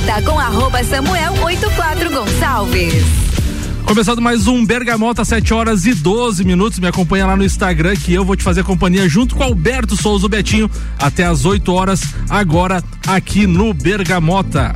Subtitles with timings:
[0.00, 3.04] Bergamota com arroba Samuel 84 Gonçalves.
[3.84, 6.78] Começando mais um Bergamota, 7 horas e 12 minutos.
[6.78, 10.28] Me acompanha lá no Instagram que eu vou te fazer companhia junto com Alberto Souza
[10.28, 14.74] Betinho até as 8 horas, agora aqui no Bergamota.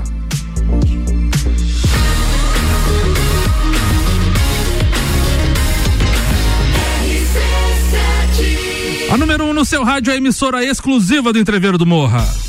[9.11, 12.43] A número 1 um no seu rádio é a emissora exclusiva do Entreveiro do Morra.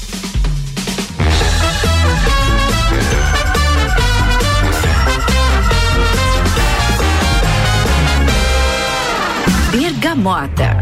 [10.06, 10.78] Bergamota.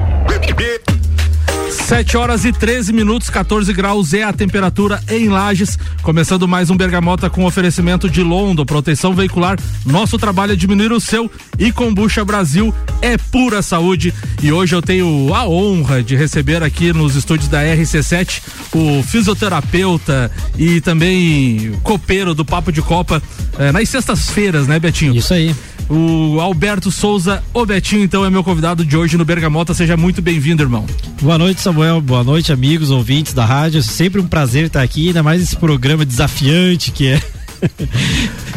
[1.69, 5.79] 7 horas e 13 minutos, 14 graus é a temperatura em Lages.
[6.01, 9.57] Começando mais um Bergamota com oferecimento de Londo, proteção veicular.
[9.85, 14.13] Nosso trabalho é diminuir o seu e Combucha Brasil é pura saúde.
[14.41, 18.41] E hoje eu tenho a honra de receber aqui nos estúdios da RC7
[18.73, 23.23] o fisioterapeuta e também copeiro do Papo de Copa
[23.57, 25.15] eh, nas sextas-feiras, né, Betinho?
[25.15, 25.55] Isso aí.
[25.95, 29.75] O Alberto Souza, o Betinho, então, é meu convidado de hoje no Bergamota.
[29.75, 30.87] Seja muito bem-vindo, irmão.
[31.21, 32.01] Boa noite, Samuel.
[32.01, 33.83] Boa noite, amigos, ouvintes da rádio.
[33.83, 37.21] Sempre um prazer estar aqui, ainda mais esse programa desafiante que é.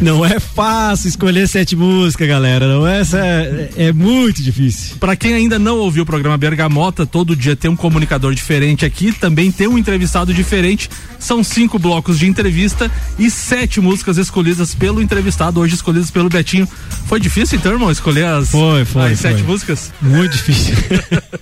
[0.01, 2.69] Não é fácil escolher sete músicas, galera.
[2.69, 4.97] Não é, é, é muito difícil.
[4.99, 9.13] Para quem ainda não ouviu o programa Bergamota, todo dia tem um comunicador diferente aqui,
[9.13, 10.91] também tem um entrevistado diferente.
[11.19, 16.69] São cinco blocos de entrevista e sete músicas escolhidas pelo entrevistado, hoje escolhidas pelo Betinho.
[17.07, 19.31] Foi difícil, então, irmão, escolher as, foi, foi, as foi.
[19.31, 19.93] sete músicas?
[20.01, 20.75] Muito difícil.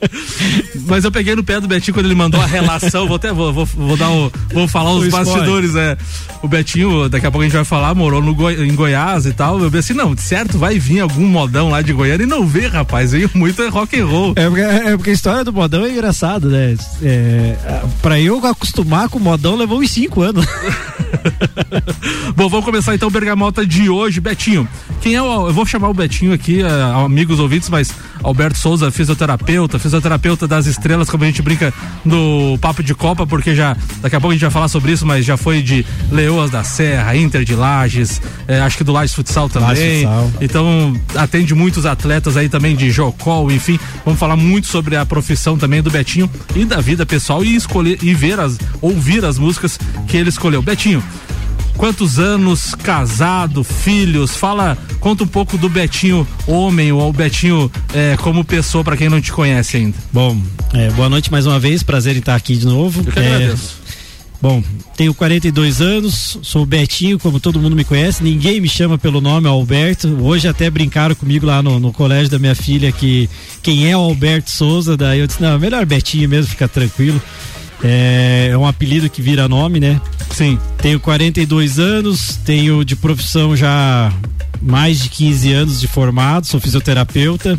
[0.86, 3.06] Mas eu peguei no pé do Betinho quando ele mandou a relação.
[3.06, 5.74] vou até vou, vou, vou dar o, vou falar os bastidores.
[5.74, 5.96] É.
[6.42, 9.32] O Betinho, daqui a pouco a gente vai falar, morou no Goi em Goiás e
[9.32, 9.58] tal.
[9.60, 12.66] Eu pensei, assim, não, certo, vai vir algum modão lá de Goiânia e não vê,
[12.66, 13.12] rapaz.
[13.12, 14.32] Veio muito rock and roll.
[14.36, 16.76] É porque, é porque a história do modão é engraçado, né?
[17.02, 17.56] É,
[18.02, 20.46] pra eu acostumar com o modão levou uns cinco anos.
[22.36, 24.20] Bom, vamos começar então o Bergamota de hoje.
[24.20, 24.68] Betinho,
[25.00, 25.48] quem é o.
[25.48, 30.66] Eu vou chamar o Betinho aqui, uh, amigos ouvintes, mas Alberto Souza, fisioterapeuta, fisioterapeuta das
[30.66, 31.72] estrelas, como a gente brinca
[32.04, 33.76] no Papo de Copa, porque já.
[34.00, 36.64] Daqui a pouco a gente vai falar sobre isso, mas já foi de Leoas da
[36.64, 39.68] Serra, Inter de Lages, eh, acho que do Lages Futsal também.
[39.68, 40.32] Lages Futsal.
[40.40, 43.78] Então, atende muitos atletas aí também de Jocol, enfim.
[44.04, 47.98] Vamos falar muito sobre a profissão também do Betinho e da vida pessoal e escolher
[48.02, 50.62] e ver as, ouvir as músicas que ele escolheu.
[50.62, 51.02] Betinho,
[51.76, 58.16] quantos anos casado, filhos, fala, conta um pouco do Betinho homem ou o Betinho é,
[58.20, 59.96] como pessoa para quem não te conhece ainda.
[60.12, 60.40] Bom,
[60.72, 63.02] é, boa noite mais uma vez, prazer em estar aqui de novo.
[63.06, 63.83] Eu que agradeço.
[64.44, 64.62] Bom,
[64.94, 68.22] tenho 42 anos, sou Betinho, como todo mundo me conhece.
[68.22, 70.18] Ninguém me chama pelo nome Alberto.
[70.20, 73.26] Hoje até brincaram comigo lá no, no colégio da minha filha que
[73.62, 74.98] quem é o Alberto Souza.
[74.98, 77.22] Daí eu disse: não, melhor Betinho mesmo, fica tranquilo.
[77.82, 79.98] É, é um apelido que vira nome, né?
[80.30, 80.58] Sim.
[80.76, 84.12] Tenho 42 anos, tenho de profissão já
[84.60, 87.58] mais de 15 anos de formado, sou fisioterapeuta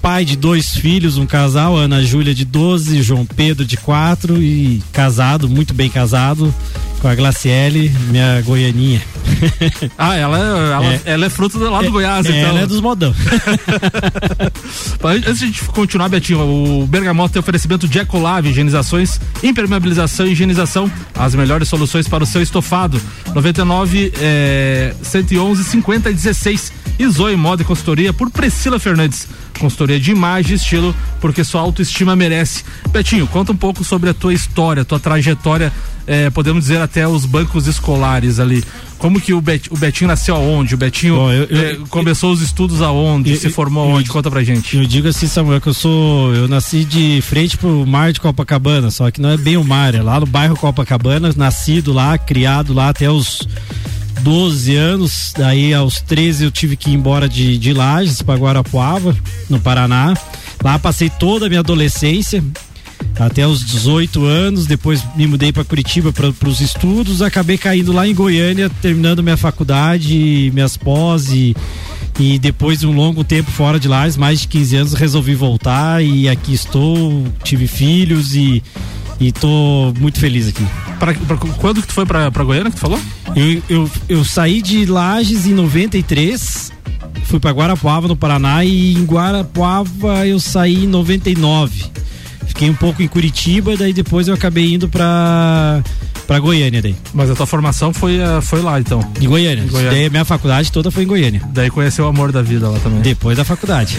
[0.00, 4.82] pai de dois filhos, um casal, Ana Júlia de 12, João Pedro de 4 e
[4.92, 6.54] casado, muito bem casado,
[7.00, 9.00] com a Glaciele, minha goianinha.
[9.96, 12.50] ah, ela, ela, é, ela é fruto do lado do Goiás, é, então.
[12.50, 13.14] Ela é dos modão.
[15.02, 20.32] Antes de a gente continuar, Betinho, o Bergamota tem oferecimento de Ecolave, higienizações, impermeabilização e
[20.32, 23.00] higienização, as melhores soluções para o seu estofado.
[23.34, 29.26] 99 é, 111 50 16 e Zoe Moda e Consultoria por Priscila Fernandes.
[29.58, 32.64] Consultoria de imagem e estilo, porque sua autoestima merece.
[32.90, 35.72] Betinho, conta um pouco sobre a tua história, tua trajetória,
[36.06, 38.62] é, podemos dizer até os bancos escolares ali.
[38.98, 40.74] Como que o, Bet, o Betinho nasceu aonde?
[40.74, 43.34] O Betinho Bom, eu, eu, é, começou eu, os estudos aonde?
[43.36, 44.10] se formou aonde?
[44.10, 44.76] Conta pra gente.
[44.76, 46.34] Eu digo assim, Samuel, que eu sou.
[46.34, 49.94] Eu nasci de frente pro mar de Copacabana, só que não é bem o mar,
[49.94, 53.48] é lá no bairro Copacabana, nascido lá, criado lá até os
[54.20, 59.16] 12 anos, daí aos 13 eu tive que ir embora de, de Lages para Guarapuava,
[59.48, 60.14] no Paraná.
[60.62, 62.44] Lá passei toda a minha adolescência,
[63.18, 68.06] até os 18 anos, depois me mudei para Curitiba para os estudos, acabei caindo lá
[68.06, 71.54] em Goiânia, terminando minha faculdade, minhas pós e,
[72.18, 76.02] e depois de um longo tempo fora de Lages, mais de 15 anos, resolvi voltar
[76.02, 78.62] e aqui estou, tive filhos e
[79.20, 80.66] e tô muito feliz aqui.
[80.98, 82.98] Pra, pra, quando que tu foi pra, pra Goiânia que tu falou?
[83.36, 86.72] Eu, eu, eu saí de Lages em 93,
[87.24, 91.84] fui pra Guarapuava no Paraná e em Guarapuava eu saí em 99.
[92.50, 95.80] Fiquei um pouco em Curitiba, daí depois eu acabei indo pra
[96.30, 96.94] pra Goiânia daí.
[97.12, 99.00] Mas a tua formação foi, uh, foi lá, então?
[99.20, 99.64] Em Goiânia.
[99.64, 99.90] Em Goiânia.
[99.90, 101.42] Daí a minha faculdade toda foi em Goiânia.
[101.52, 103.00] Daí conheceu o amor da vida lá também.
[103.00, 103.96] Depois da faculdade.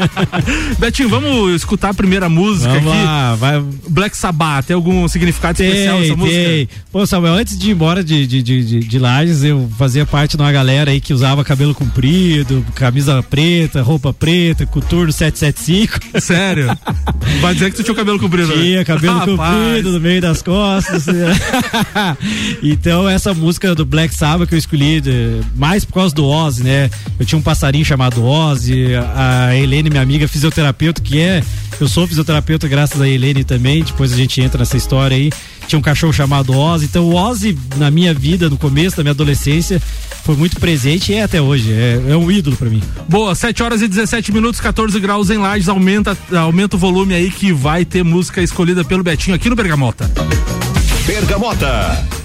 [0.78, 3.02] Betinho, vamos escutar a primeira música vamos aqui.
[3.02, 3.64] Lá, vai.
[3.88, 6.38] Black Sabbath, tem algum significado tem, especial essa música?
[6.38, 6.68] Tem.
[6.92, 10.36] Pô, Samuel, antes de ir embora de, de, de, de, de Lages, eu fazia parte
[10.36, 16.20] de uma galera aí que usava cabelo comprido, camisa preta, roupa preta, coturno 775.
[16.20, 16.66] Sério?
[17.40, 18.62] Vai dizer que tu tinha o cabelo comprido, né?
[18.62, 19.36] Tinha cabelo Rapaz.
[19.38, 21.06] comprido no meio das costas.
[22.62, 26.62] então, essa música do Black Sabbath que eu escolhi, de, mais por causa do Ozzy,
[26.62, 26.90] né?
[27.18, 31.42] Eu tinha um passarinho chamado Ozzy, a Helene, minha amiga fisioterapeuta, que é.
[31.80, 35.30] Eu sou fisioterapeuta graças a Helene também, depois a gente entra nessa história aí.
[35.66, 36.86] Tinha um cachorro chamado Ozzy.
[36.86, 39.82] Então, o Ozzy, na minha vida, no começo da minha adolescência,
[40.24, 41.72] foi muito presente e é até hoje.
[41.72, 42.82] É, é um ídolo para mim.
[43.08, 45.68] Boa, 7 horas e 17 minutos, 14 graus em Lages.
[45.68, 50.10] Aumenta, aumenta o volume aí que vai ter música escolhida pelo Betinho aqui no Bergamota.
[51.06, 52.16] Bergamota.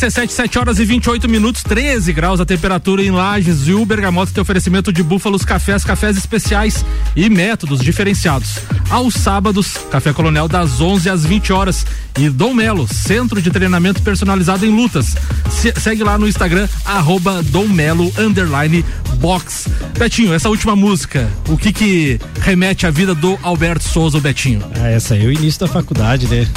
[0.00, 4.32] RC7, 7 horas e 28 minutos, 13 graus a temperatura em Lages e o Bergamota
[4.32, 6.82] tem oferecimento de búfalos cafés, cafés especiais
[7.14, 8.60] e métodos diferenciados.
[8.88, 11.84] Aos sábados, Café Coronel das 11 às 20 horas
[12.18, 15.16] e Dom Melo, centro de treinamento personalizado em lutas.
[15.50, 18.82] Se, segue lá no Instagram, arroba Dom Melo, underline
[19.16, 19.68] box.
[19.98, 24.62] Betinho, essa última música, o que que remete à vida do Alberto Souza, Betinho?
[24.80, 26.48] Ah, essa aí é o início da faculdade, né?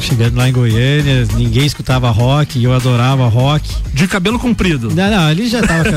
[0.00, 3.68] Chegando lá em Goiânia, ninguém escutava rock eu adorava rock.
[3.92, 4.88] De cabelo comprido.
[4.94, 5.90] Não, não, ali já tava.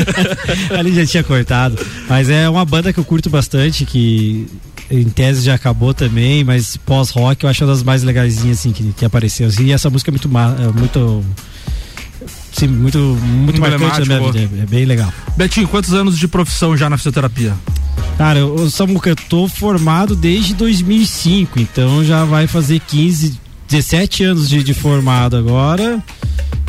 [0.78, 1.78] ali já tinha cortado.
[2.08, 4.46] Mas é uma banda que eu curto bastante, que
[4.90, 8.92] em tese já acabou também, mas pós-rock eu acho uma das mais legaisinhas assim que,
[8.92, 9.48] que apareceu.
[9.60, 10.28] E essa música é muito.
[10.28, 11.24] É muito
[12.52, 14.62] sim, muito, muito marcante na minha vida.
[14.62, 15.12] É, bem legal.
[15.36, 17.54] Betinho, quantos anos de profissão já na fisioterapia?
[18.18, 23.38] Cara, eu, Samuca, eu tô formado desde 2005, então já vai fazer 15,
[23.68, 26.02] 17 anos de, de formado agora.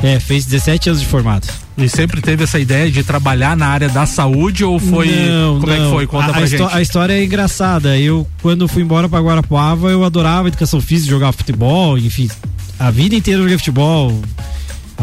[0.02, 1.48] É, fez 17 anos de formado.
[1.78, 5.08] E sempre teve essa ideia de trabalhar na área da saúde ou foi.
[5.08, 5.74] Não, como não.
[5.74, 6.08] é que foi?
[6.08, 6.64] Conta a, pra a gente.
[6.72, 7.98] A história é engraçada.
[7.98, 12.30] Eu, quando fui embora pra Guarapuava, eu adorava educação física, jogar futebol, enfim.
[12.78, 14.22] A vida inteira eu joguei futebol,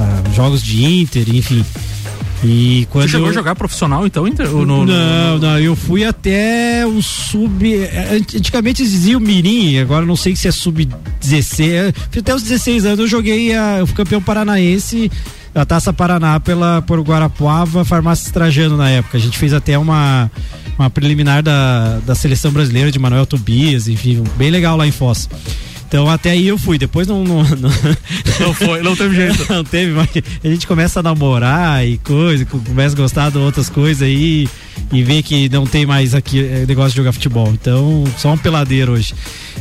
[0.00, 1.64] ah, jogos de Inter, enfim.
[2.42, 3.30] E quando Você chegou eu...
[3.30, 4.24] a jogar profissional então?
[4.24, 7.74] No, no, não, não, eu fui até o sub.
[7.74, 11.94] É, antigamente dizia o Mirim, agora não sei se é sub-16.
[12.18, 15.10] Até os 16 anos eu joguei, a, eu fui campeão paranaense
[15.54, 19.18] a Taça Paraná pela por Guarapuava, Farmácia Trajano na época.
[19.18, 20.30] A gente fez até uma
[20.78, 25.28] uma preliminar da, da seleção brasileira de Manuel Tobias, enfim, bem legal lá em Foz.
[25.90, 27.24] Então até aí eu fui, depois não.
[27.24, 27.70] Não, não,
[28.40, 29.44] não foi, não teve jeito.
[29.52, 30.08] não teve, mas
[30.44, 34.48] a gente começa a namorar e coisa, começa a gostar de outras coisas aí
[34.92, 37.48] e vê que não tem mais aqui é, negócio de jogar futebol.
[37.48, 39.14] Então, só um peladeiro hoje.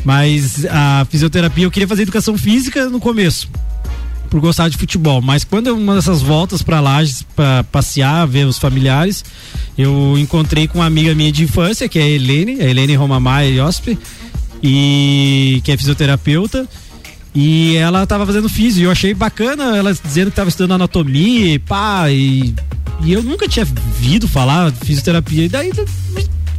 [0.05, 3.49] Mas a fisioterapia, eu queria fazer educação física no começo
[4.29, 5.23] por gostar de futebol.
[5.23, 9.25] Mas quando uma dessas voltas para Lages para passear, ver os familiares,
[9.75, 13.19] eu encontrei com uma amiga minha de infância, que é a Helene, a Helene Roma
[13.19, 13.97] Maia Iospe,
[14.61, 16.67] e que é fisioterapeuta.
[17.33, 21.53] E ela estava fazendo físico, e eu achei bacana ela dizendo que estava estudando anatomia
[21.53, 22.55] e pá, e,
[23.03, 25.45] e eu nunca tinha ouvido falar fisioterapia.
[25.45, 25.71] E daí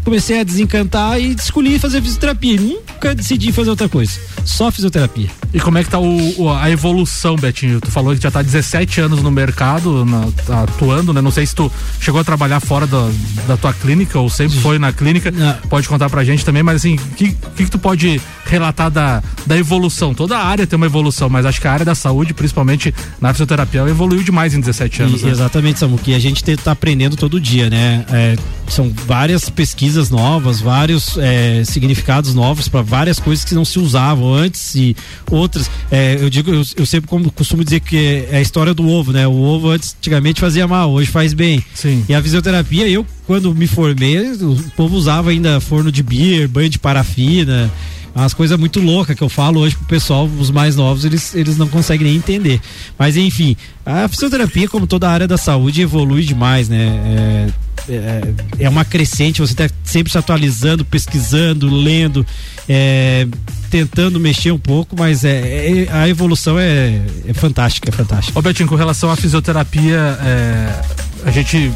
[0.04, 2.60] comecei a desencantar e escolhi fazer fisioterapia.
[2.60, 4.12] Nunca decidi fazer outra coisa.
[4.44, 5.28] Só fisioterapia.
[5.52, 7.80] E como é que tá o, o, a evolução, Betinho?
[7.80, 11.20] Tu falou que já tá 17 anos no mercado, na, tá atuando, né?
[11.20, 13.10] Não sei se tu chegou a trabalhar fora da,
[13.46, 15.30] da tua clínica ou sempre foi na clínica.
[15.30, 15.54] Não.
[15.68, 19.22] Pode contar pra gente também, mas assim, o que, que, que tu pode relatar da,
[19.46, 20.12] da evolução?
[20.12, 23.32] Toda a área tem uma evolução, mas acho que a área da saúde, principalmente na
[23.32, 25.22] fisioterapia, evoluiu demais em 17 anos.
[25.22, 25.30] E, né?
[25.30, 28.04] Exatamente, Samu, que a gente tá aprendendo todo dia, né?
[28.10, 28.36] É,
[28.68, 34.34] são várias pesquisas novas, vários é, significados novos para várias coisas que não se usavam
[34.34, 34.96] antes e
[35.30, 35.70] outras.
[35.90, 39.12] É, eu digo, eu, eu, sempre como costumo dizer que é a história do ovo,
[39.12, 39.26] né?
[39.26, 41.64] O ovo antes, antigamente fazia mal, hoje faz bem.
[41.74, 42.04] Sim.
[42.08, 46.68] E a fisioterapia, eu quando me formei, o povo usava ainda forno de beer, banho
[46.68, 47.70] de parafina
[48.14, 51.56] umas coisas muito loucas que eu falo hoje pro pessoal, os mais novos, eles, eles
[51.56, 52.60] não conseguem nem entender.
[52.98, 57.48] Mas enfim, a fisioterapia, como toda a área da saúde, evolui demais, né?
[57.88, 62.26] É, é, é uma crescente, você está sempre se atualizando, pesquisando, lendo,
[62.68, 63.26] é,
[63.70, 68.38] tentando mexer um pouco, mas é, é a evolução é, é fantástica, é fantástica.
[68.38, 70.82] Ô Betinho, com relação à fisioterapia, é,
[71.24, 71.72] a gente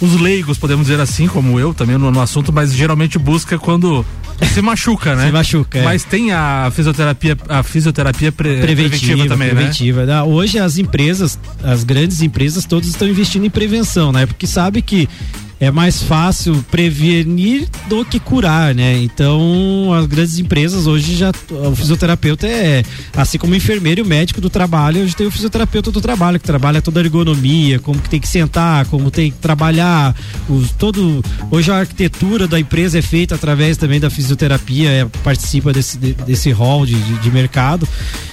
[0.00, 4.04] os leigos, podemos dizer assim, como eu também no, no assunto, mas geralmente busca quando
[4.52, 5.26] se machuca, né?
[5.26, 5.78] Se machuca.
[5.78, 5.84] É.
[5.84, 9.54] Mas tem a fisioterapia, a fisioterapia pre preventiva, preventiva, também, né?
[9.54, 10.06] preventiva.
[10.06, 10.22] né?
[10.22, 14.26] Hoje as empresas, as grandes empresas, todas estão investindo em prevenção, né?
[14.26, 15.08] Porque sabe que
[15.58, 18.98] é mais fácil prevenir do que curar, né?
[18.98, 22.82] Então, as grandes empresas hoje já o fisioterapeuta é
[23.16, 26.38] assim como o enfermeiro e o médico do trabalho, hoje tem o fisioterapeuta do trabalho
[26.38, 30.14] que trabalha toda a ergonomia, como que tem que sentar, como tem que trabalhar,
[30.48, 35.72] os, todo hoje a arquitetura da empresa é feita através também da fisioterapia, é, participa
[35.72, 37.88] desse desse rol de, de, de mercado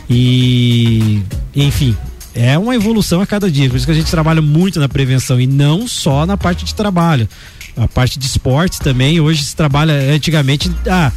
[0.10, 1.22] e
[1.56, 1.96] enfim,
[2.34, 3.70] é uma evolução a cada dia.
[3.70, 6.74] Por isso que a gente trabalha muito na prevenção e não só na parte de
[6.74, 7.28] trabalho.
[7.76, 10.72] A parte de esportes também, hoje se trabalha antigamente.
[10.88, 11.12] Ah,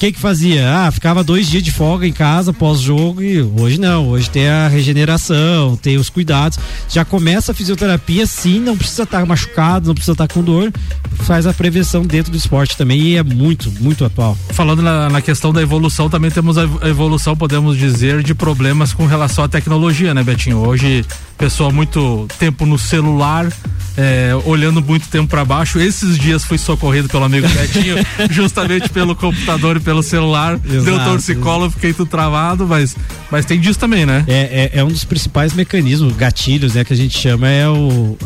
[0.00, 0.66] que que fazia?
[0.66, 4.66] Ah, ficava dois dias de folga em casa pós-jogo e hoje não, hoje tem a
[4.66, 6.58] regeneração, tem os cuidados,
[6.88, 10.72] já começa a fisioterapia sim, não precisa estar machucado, não precisa estar com dor,
[11.18, 14.38] faz a prevenção dentro do esporte também e é muito, muito atual.
[14.54, 19.04] Falando na, na questão da evolução, também temos a evolução, podemos dizer, de problemas com
[19.04, 20.66] relação à tecnologia, né, Betinho?
[20.66, 21.04] Hoje,
[21.36, 23.52] pessoa muito tempo no celular,
[24.00, 25.78] é, olhando muito tempo para baixo.
[25.78, 27.96] Esses dias fui socorrido pelo amigo Betinho,
[28.30, 30.58] justamente pelo computador e pelo celular.
[30.64, 32.96] Exato, Deu torcicolo, fiquei tudo travado, mas,
[33.30, 34.24] mas tem disso também, né?
[34.26, 38.16] É, é, é, um dos principais mecanismos, gatilhos, né, que a gente chama é o,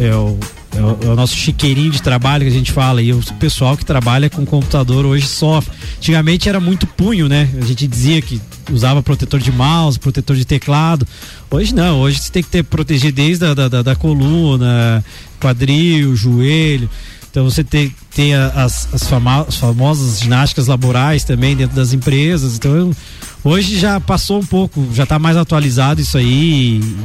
[0.00, 0.38] é, é o
[0.74, 3.02] é o, é o, nosso chiqueirinho de trabalho que a gente fala.
[3.02, 5.72] E o pessoal que trabalha com computador hoje sofre.
[5.98, 7.48] Antigamente era muito punho, né?
[7.60, 11.06] A gente dizia que usava protetor de mouse, protetor de teclado.
[11.50, 15.04] Hoje não, hoje você tem que ter proteger desde a da, da, da coluna,
[15.40, 16.88] quadril, joelho
[17.30, 22.56] Então você tem, tem as, as, as famosas ginásticas laborais também dentro das empresas.
[22.56, 22.96] Então eu,
[23.44, 26.80] hoje já passou um pouco, já está mais atualizado isso aí.
[26.80, 26.96] E,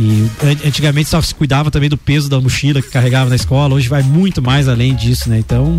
[0.00, 0.30] e,
[0.66, 4.02] antigamente só se cuidava também do peso da mochila que carregava na escola, hoje vai
[4.02, 5.38] muito mais além disso, né?
[5.38, 5.76] Então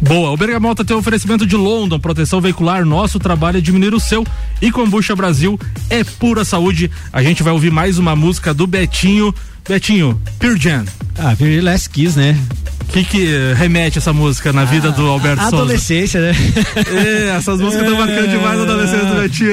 [0.00, 4.00] Boa, o Bergamota tem um oferecimento de London, proteção veicular, nosso trabalho é diminuir o
[4.00, 4.26] seu
[4.60, 6.90] e Combucha Brasil é pura saúde.
[7.10, 9.34] A gente vai ouvir mais uma música do Betinho.
[9.68, 10.84] Betinho, Pure Jam.
[11.18, 12.36] Ah, Pure Last Kiss, né?
[12.82, 15.56] O que, que remete essa música na vida do Alberto a Souza?
[15.64, 16.32] Adolescência, né?
[16.76, 19.50] É, essas músicas estão é, marcando demais a adolescência do Betinho.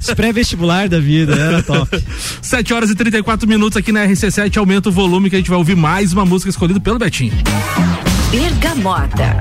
[0.00, 2.02] Os pré-vestibular da vida, era top.
[2.42, 5.58] 7 horas e 34 minutos aqui na RC7, aumenta o volume que a gente vai
[5.58, 7.32] ouvir mais uma música escolhida pelo Betinho.
[8.30, 9.36] Bergamota.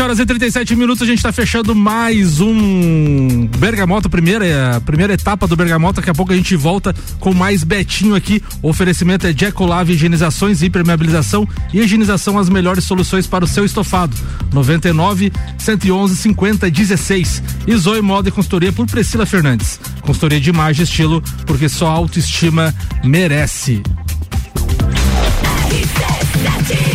[0.00, 5.56] Horas e 37 minutos, a gente está fechando mais um Bergamota, primeira, primeira etapa do
[5.56, 6.00] Bergamota.
[6.00, 8.40] Daqui a pouco a gente volta com mais Betinho aqui.
[8.62, 14.16] O oferecimento é Jecolave Higienizações, Impermeabilização e Higienização, as melhores soluções para o seu estofado.
[14.52, 17.42] 99 111 50 16.
[17.66, 19.80] E Zoe Moda e Consultoria por Priscila Fernandes.
[20.00, 22.74] Consultoria de imagem e estilo, porque só autoestima
[23.04, 23.82] merece.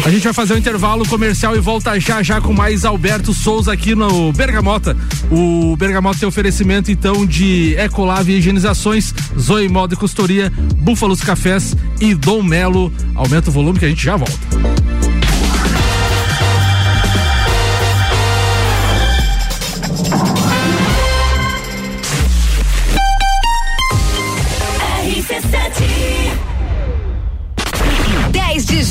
[0.05, 3.73] A gente vai fazer um intervalo comercial e volta já já com mais Alberto Souza
[3.73, 4.95] aqui no Bergamota.
[5.29, 12.13] O Bergamota tem oferecimento então de Ecolave Higienizações, Zoe Moda e Costoria, Búfalos Cafés e
[12.13, 12.91] Dom Melo.
[13.15, 14.86] Aumenta o volume que a gente já volta.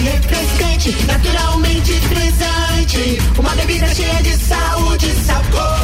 [0.00, 3.18] refrescante, naturalmente frisante.
[3.38, 5.76] Uma bebida cheia de saúde e sabor.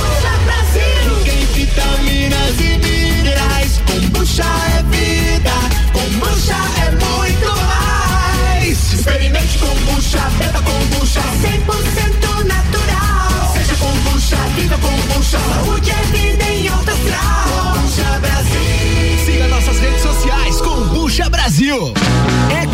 [0.44, 1.24] Brasil!
[1.24, 3.80] Tem vitaminas e minerais.
[3.86, 4.44] Kombucha
[4.78, 5.52] é vida.
[5.92, 8.92] Kombucha é muito mais.
[8.92, 11.20] Experimente kombucha, beba kombucha.
[11.20, 13.52] 100% natural.
[13.54, 15.38] Seja kombucha, viva kombucha.
[15.38, 17.74] Saúde é vida em alta astral.
[17.74, 19.24] Kombucha Brasil.
[19.24, 21.94] Siga nossas redes sociais, Kombucha Brasil.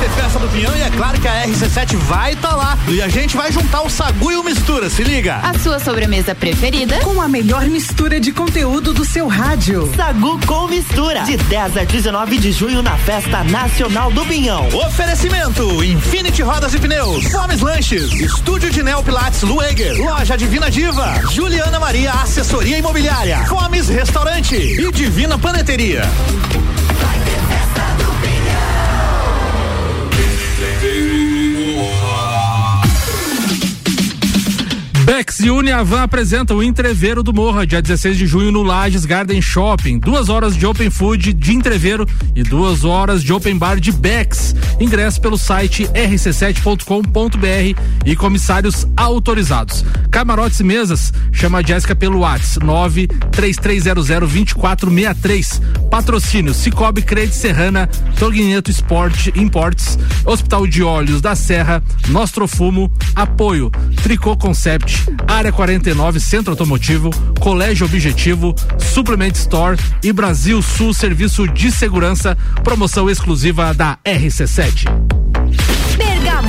[0.00, 2.78] Ter festa do Pinhão e é claro que a RC7 vai estar tá lá.
[2.88, 5.36] E a gente vai juntar o Sagu e o Mistura, se liga.
[5.42, 7.00] A sua sobremesa preferida?
[7.00, 9.92] Com a melhor mistura de conteúdo do seu rádio.
[9.94, 11.20] Sagu com Mistura.
[11.24, 14.68] De 10 a 19 de junho na Festa Nacional do Pinhão.
[14.68, 17.26] Oferecimento: Infinity Rodas e Pneus.
[17.30, 18.10] Fomes Lanches.
[18.10, 19.98] Estúdio de Neo Pilates Lueger.
[19.98, 21.20] Loja Divina Diva.
[21.30, 23.44] Juliana Maria Assessoria Imobiliária.
[23.44, 24.56] Fomes Restaurante.
[24.56, 26.08] E Divina Paneteria.
[30.80, 31.29] baby.
[35.10, 39.42] Bex e Uniavan apresentam o Entreveiro do Morra, dia 16 de junho no Lages Garden
[39.42, 39.98] Shopping.
[39.98, 44.54] Duas horas de Open Food de Entreveiro e duas horas de Open Bar de Bex.
[44.78, 49.84] Ingresso pelo site rc7.com.br e comissários autorizados.
[50.12, 55.60] Camarotes e mesas, chama a Jéssica pelo WhatsApp 933002463.
[55.90, 64.36] Patrocínio Cicobi Credit Serrana, Torguineto Sport Imports, Hospital de Olhos da Serra, Nostrofumo, Apoio, Tricô
[64.36, 72.36] Concept, Área 49 Centro Automotivo, Colégio Objetivo, Suplement Store e Brasil Sul Serviço de Segurança,
[72.62, 75.29] promoção exclusiva da RC7.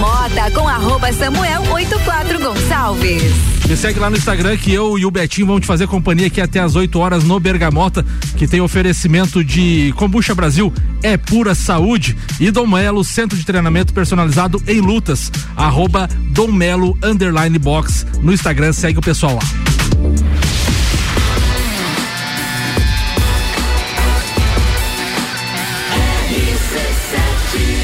[0.02, 3.34] Bergamota com arroba Samuel 84 Gonçalves.
[3.70, 6.42] Me segue lá no Instagram que eu e o Betinho vamos te fazer companhia aqui
[6.42, 8.04] até as 8 horas no Bergamota,
[8.36, 12.18] que tem oferecimento de Kombucha Brasil, é pura saúde.
[12.40, 15.32] E Dom Melo, centro de treinamento personalizado em lutas.
[15.56, 20.31] Arroba Dom Melo underline box no Instagram, segue o pessoal lá.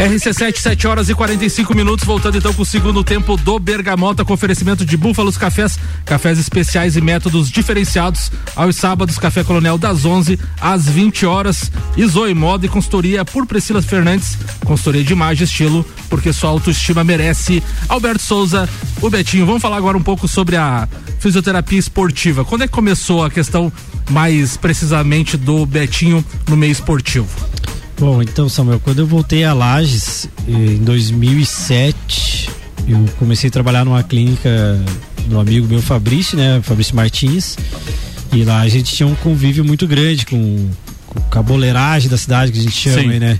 [0.00, 4.32] RC7, 7 horas e 45 minutos, voltando então com o segundo tempo do Bergamota, com
[4.32, 8.32] oferecimento de Búfalos Cafés, cafés especiais e métodos diferenciados.
[8.56, 11.70] Aos sábados, Café Coronel das 11 às 20 horas.
[12.06, 17.04] Zoe Moda e consultoria por Priscila Fernandes, consultoria de imagem e estilo, porque sua autoestima
[17.04, 17.62] merece.
[17.86, 18.66] Alberto Souza,
[19.02, 22.42] o Betinho, vamos falar agora um pouco sobre a fisioterapia esportiva.
[22.42, 23.70] Quando é que começou a questão
[24.08, 27.28] mais precisamente do Betinho no meio esportivo?
[28.00, 32.48] Bom, então, Samuel, quando eu voltei a Lages em 2007,
[32.88, 34.82] eu comecei a trabalhar numa clínica
[35.26, 36.60] do amigo meu Fabrício, né?
[36.62, 37.58] Fabrício Martins.
[38.32, 40.70] E lá a gente tinha um convívio muito grande com,
[41.30, 43.38] com a boleiragem da cidade que a gente chama, aí, né?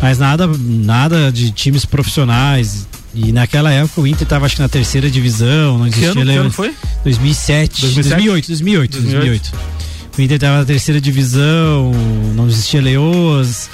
[0.00, 2.86] Mas nada, nada de times profissionais.
[3.12, 6.36] E naquela época o Inter estava acho que na terceira divisão, não existia ano- que
[6.36, 6.72] ano foi?
[7.02, 8.14] 2007, 2007?
[8.24, 9.50] 2008, 2008, 2008.
[9.52, 9.52] 2008.
[10.16, 11.90] O Inter estava na terceira divisão,
[12.36, 13.68] não existia Leoas.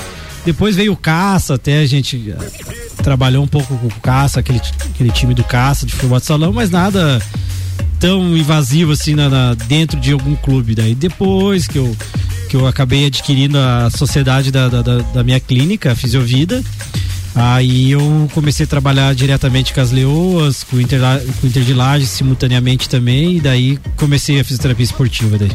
[0.45, 2.37] Depois veio o Caça, até a gente eh,
[3.03, 4.61] trabalhou um pouco com o Caça, aquele,
[4.93, 7.23] aquele time do Caça de futebol de salão, mas nada
[8.01, 10.75] tão invasivo assim na, na- dentro de algum clube.
[10.75, 11.97] Daí depois que eu,
[12.49, 16.61] que eu acabei adquirindo a sociedade da, da, da- minha clínica, a Fisiovida,
[17.35, 21.01] aí eu comecei a trabalhar diretamente com as leoas, com o Inter,
[21.41, 25.53] com Inter de Lages simultaneamente também, e daí comecei a fisioterapia esportiva daí.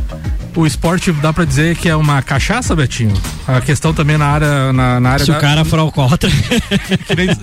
[0.56, 3.14] O esporte dá pra dizer que é uma cachaça, Betinho?
[3.48, 6.32] A questão também na área na, na área Se da, o cara for alcoólatra.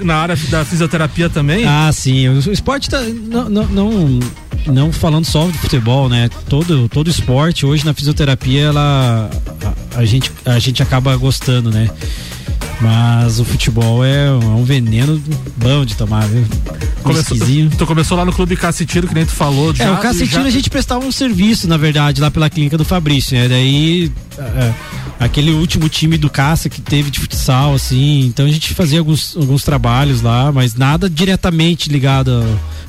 [0.03, 1.65] na área da fisioterapia também.
[1.75, 2.29] Ah, sim.
[2.29, 3.01] O esporte tá.
[3.01, 4.21] Não, não, não,
[4.67, 6.29] não falando só de futebol, né?
[6.49, 9.31] Todo, todo esporte, hoje na fisioterapia, ela.
[9.95, 11.89] A, a gente, a gente acaba gostando, né?
[12.85, 15.21] Mas o futebol é, um- é um veneno
[15.57, 16.45] bom de tomar, viu?
[17.03, 17.37] Começou,
[17.79, 19.71] tu começou lá no Clube Cacetiro, que nem tu falou.
[19.73, 22.77] É, já- o Cacetino já- a gente prestava um serviço, na verdade, lá pela clínica
[22.77, 23.49] do Fabrício, né?
[23.49, 24.73] Daí, é,
[25.19, 29.35] aquele último time do Caça que teve de futsal, assim, então a gente fazia alguns,
[29.37, 32.45] alguns trabalhos lá, mas nada diretamente ligado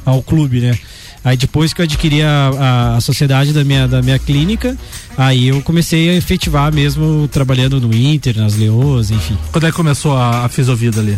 [0.05, 0.77] ao, ao clube, né?
[1.25, 4.77] Aí depois que eu adquiri a, a, a sociedade da minha, da minha clínica,
[5.17, 9.35] aí eu comecei a efetivar mesmo trabalhando no Inter, nas Leoas, enfim.
[9.51, 11.17] Quando é que começou a, a Fisovida ali?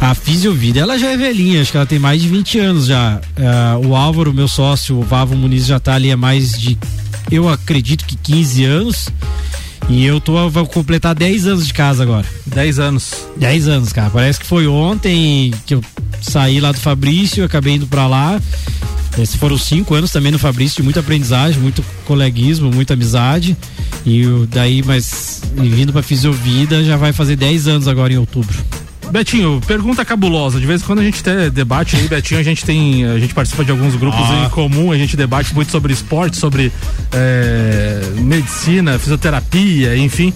[0.00, 3.20] A Fisiovida, ela já é velhinha, acho que ela tem mais de 20 anos já.
[3.38, 6.76] Ah, o Álvaro, meu sócio, o Vavo Muniz, já tá ali há mais de,
[7.30, 9.08] eu acredito que 15 anos.
[9.88, 12.26] E eu tô, vou completar 10 anos de casa agora.
[12.46, 13.12] 10 anos.
[13.36, 14.10] 10 anos, cara.
[14.10, 15.84] Parece que foi ontem que eu
[16.22, 18.40] saí lá do Fabrício, acabei indo pra lá.
[19.18, 23.56] Esses foram cinco anos também no Fabrício, de muita aprendizagem, muito coleguismo, muita amizade.
[24.04, 28.56] E daí, mas vindo pra Fisiovida, já vai fazer 10 anos agora em outubro.
[29.10, 30.58] Betinho, pergunta cabulosa.
[30.58, 33.04] De vez em quando a gente até debate aí, Betinho, a gente tem.
[33.04, 34.44] A gente participa de alguns grupos Ah.
[34.46, 36.72] em comum, a gente debate muito sobre esporte, sobre
[37.12, 40.32] é, medicina, fisioterapia, enfim.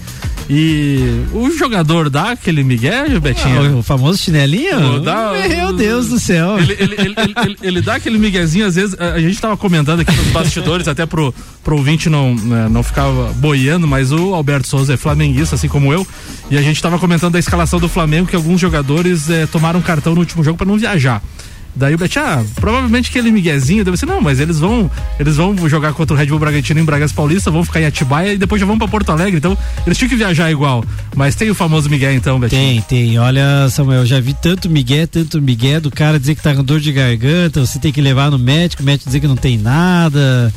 [0.51, 3.75] E o jogador dá aquele Miguel, Betinho?
[3.75, 4.99] Ah, o famoso chinelinho?
[4.99, 6.57] Dá, Meu Deus do céu.
[6.57, 7.15] Ele, ele, ele,
[7.45, 10.87] ele, ele dá aquele miguezinho, às vezes, a, a gente tava comentando aqui nos bastidores,
[10.87, 11.31] até pro,
[11.63, 13.05] pro ouvinte não, né, não ficar
[13.35, 16.05] boiando, mas o Alberto Souza é flamenguista, assim como eu,
[16.49, 20.13] e a gente tava comentando da escalação do Flamengo que alguns jogadores eh, tomaram cartão
[20.13, 21.21] no último jogo para não viajar.
[21.75, 24.89] Daí o Betinho, ah, provavelmente aquele miguezinho deve ser, não, mas eles vão
[25.19, 28.33] eles vão jogar contra o Red Bull Bragantino em Bragas Paulista, vão ficar em Atibaia
[28.33, 30.83] e depois já vão para Porto Alegre, então eles tinham que viajar igual.
[31.15, 32.61] Mas tem o famoso Miguel então, Betinho?
[32.61, 33.19] Tem, tem.
[33.19, 36.79] Olha, Samuel, já vi tanto Miguel, tanto Miguel do cara dizer que tá com dor
[36.79, 40.53] de garganta, você tem que levar no médico, o médico dizer que não tem nada.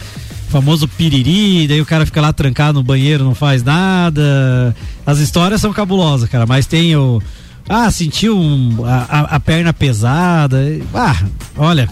[0.48, 4.74] Famoso piriri, daí o cara fica lá trancado no banheiro, não faz nada.
[5.06, 7.22] As histórias são cabulosas, cara, mas tem o
[7.68, 10.58] ah, sentiu um, a, a, perna pesada.
[10.94, 11.16] Ah,
[11.56, 11.88] olha.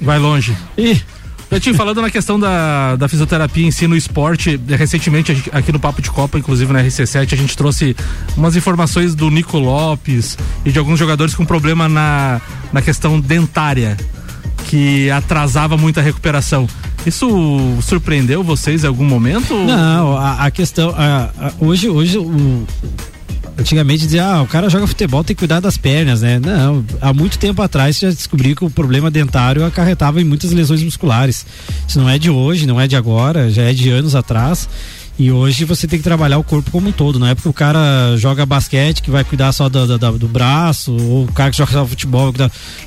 [0.00, 0.56] Vai longe.
[0.76, 1.00] Ih.
[1.50, 5.80] Betinho, falando na questão da, da fisioterapia em si no esporte, recentemente gente, aqui no
[5.80, 7.96] Papo de Copa, inclusive na RC7, a gente trouxe
[8.36, 12.40] umas informações do Nico Lopes e de alguns jogadores com problema na,
[12.72, 13.96] na questão dentária,
[14.68, 16.68] que atrasava muito a recuperação.
[17.04, 17.28] Isso
[17.82, 19.52] surpreendeu vocês em algum momento?
[19.54, 20.94] Não, a, a questão.
[20.96, 22.64] A, a, hoje, hoje o,
[23.60, 26.40] Antigamente dizia, ah, o cara joga futebol, tem que cuidar das pernas, né?
[26.40, 30.82] Não, há muito tempo atrás já descobri que o problema dentário acarretava em muitas lesões
[30.82, 31.44] musculares.
[31.86, 34.66] Isso não é de hoje, não é de agora, já é de anos atrás.
[35.18, 37.18] E hoje você tem que trabalhar o corpo como um todo.
[37.18, 40.96] Não é porque o cara joga basquete que vai cuidar só do, do, do braço,
[40.96, 42.32] ou o cara que joga só futebol.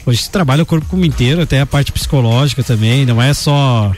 [0.07, 3.05] Hoje você trabalha o corpo como inteiro, até a parte psicológica também.
[3.05, 3.91] Não é só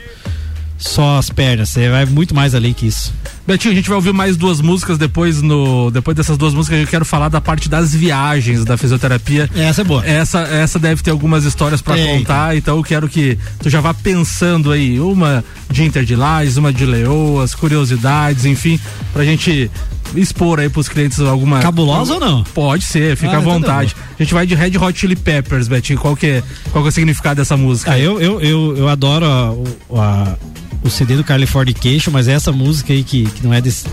[0.78, 3.12] só as pernas, você vai muito mais além que isso.
[3.46, 6.86] Betinho, a gente vai ouvir mais duas músicas depois no depois dessas duas músicas eu
[6.86, 9.48] quero falar da parte das viagens da fisioterapia.
[9.54, 10.04] Essa é boa.
[10.04, 13.94] Essa essa deve ter algumas histórias para contar, então eu quero que tu já vá
[13.94, 18.78] pensando aí, uma de Inter de Lages, uma de Leoas, curiosidades, enfim,
[19.12, 19.70] pra gente
[20.14, 21.60] expor aí pros clientes alguma.
[21.60, 22.44] Cabulosa ou não?
[22.44, 23.94] Pode ser, fica ah, à então tá vontade.
[23.94, 25.98] Então a gente vai de Red Hot Chili Peppers, Betinho.
[25.98, 27.92] Qual que é, qual que é o significado dessa música?
[27.92, 29.54] Ah, eu, eu, eu, eu adoro a,
[29.98, 30.36] a
[30.82, 33.86] o CD do Californication, mas é essa música aí que, que não é desse.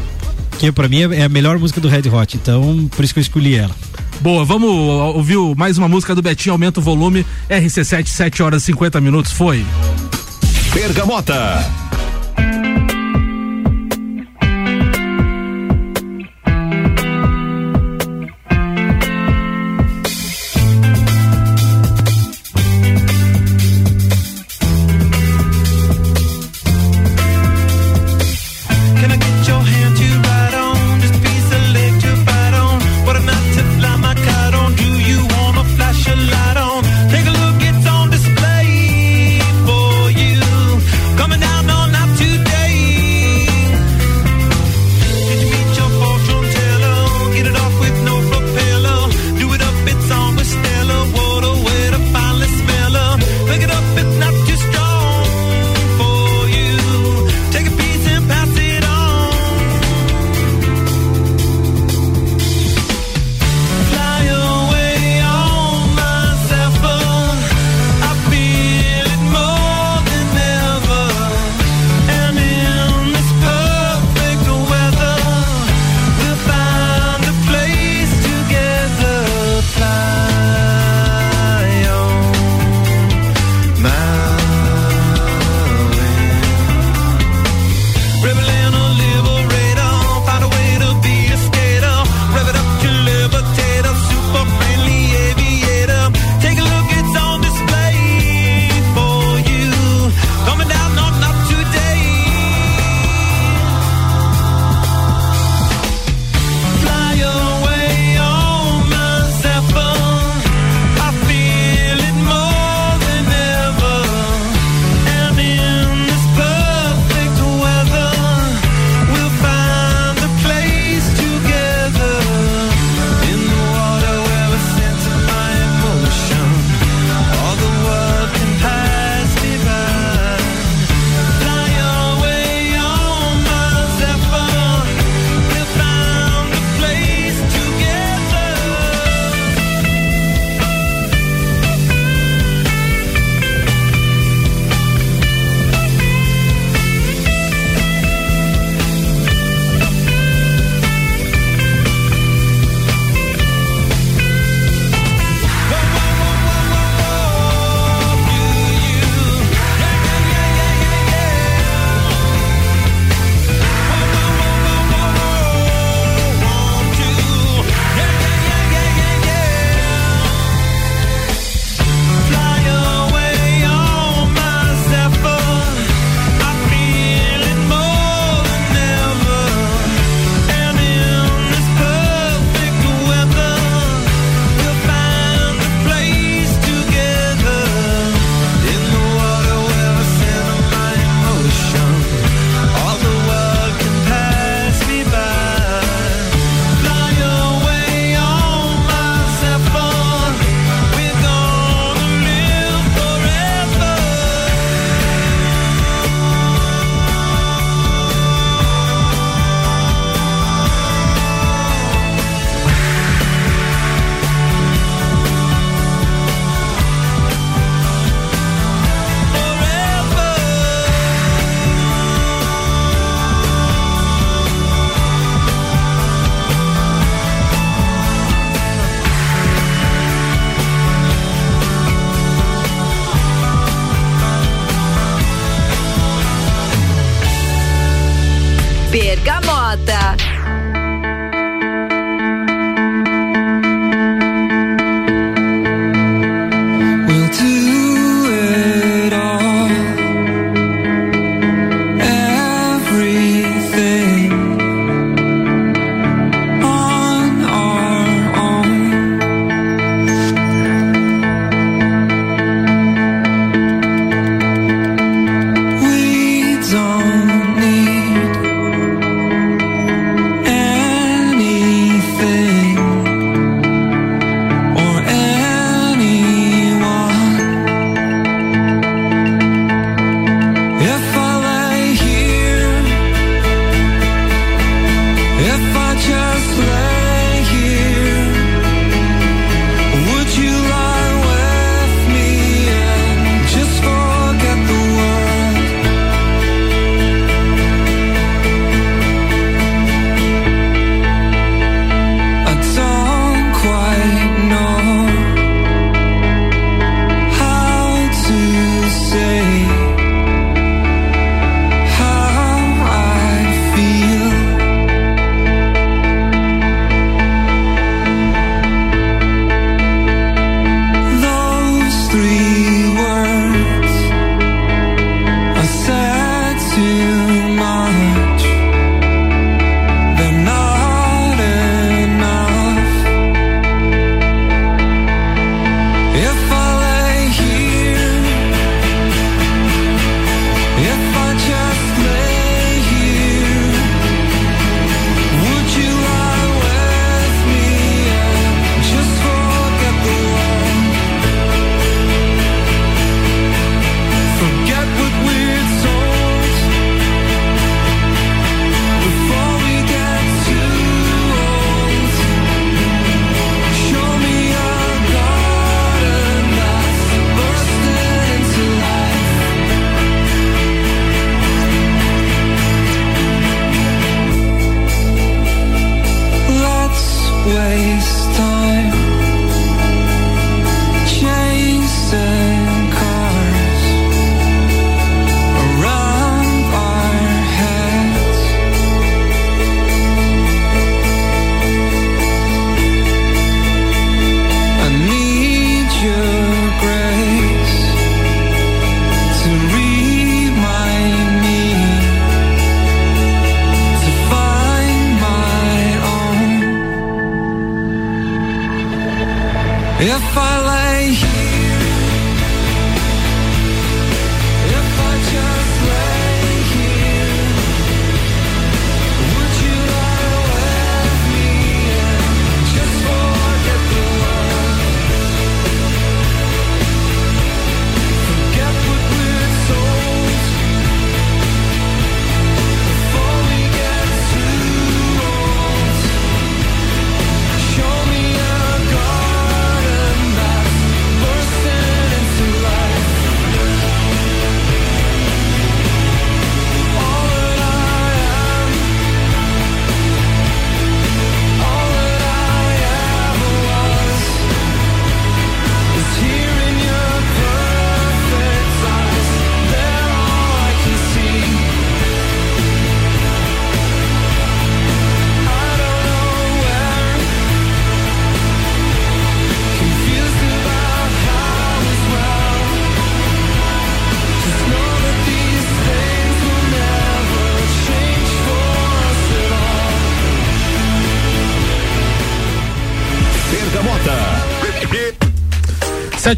[0.60, 3.20] Que pra mim é, é a melhor música do Red Hot, então por isso que
[3.20, 3.76] eu escolhi ela.
[4.22, 4.70] Boa, vamos
[5.16, 7.26] ouvir mais uma música do Betinho, aumenta o volume.
[7.50, 9.66] RC7, 7 horas e 50 minutos, foi.
[10.74, 11.66] Bergamota.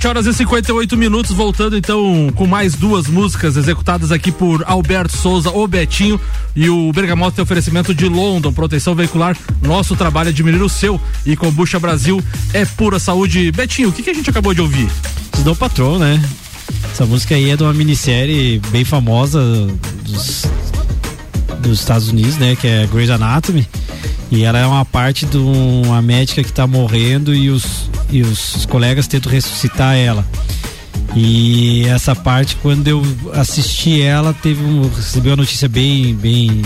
[0.05, 5.17] 7 horas e 58 minutos, voltando então com mais duas músicas executadas aqui por Alberto
[5.17, 6.21] Souza, o Betinho.
[6.55, 9.35] E o Bergamota tem oferecimento de London, proteção veicular.
[9.63, 11.01] Nosso trabalho é diminuir o seu.
[11.25, 13.51] E Combucha Brasil é pura saúde.
[13.51, 14.87] Betinho, o que, que a gente acabou de ouvir?
[15.39, 16.21] Snow Patrol, né?
[16.91, 19.41] Essa música aí é de uma minissérie bem famosa
[20.03, 20.45] dos,
[21.69, 22.55] dos Estados Unidos, né?
[22.55, 23.67] Que é Grey's Anatomy.
[24.31, 28.65] E ela é uma parte de uma médica que tá morrendo e os, e os
[28.65, 30.25] colegas tentam ressuscitar ela.
[31.15, 33.01] E essa parte, quando eu
[33.33, 34.81] assisti ela, teve um,
[35.23, 36.61] uma notícia bem, bem,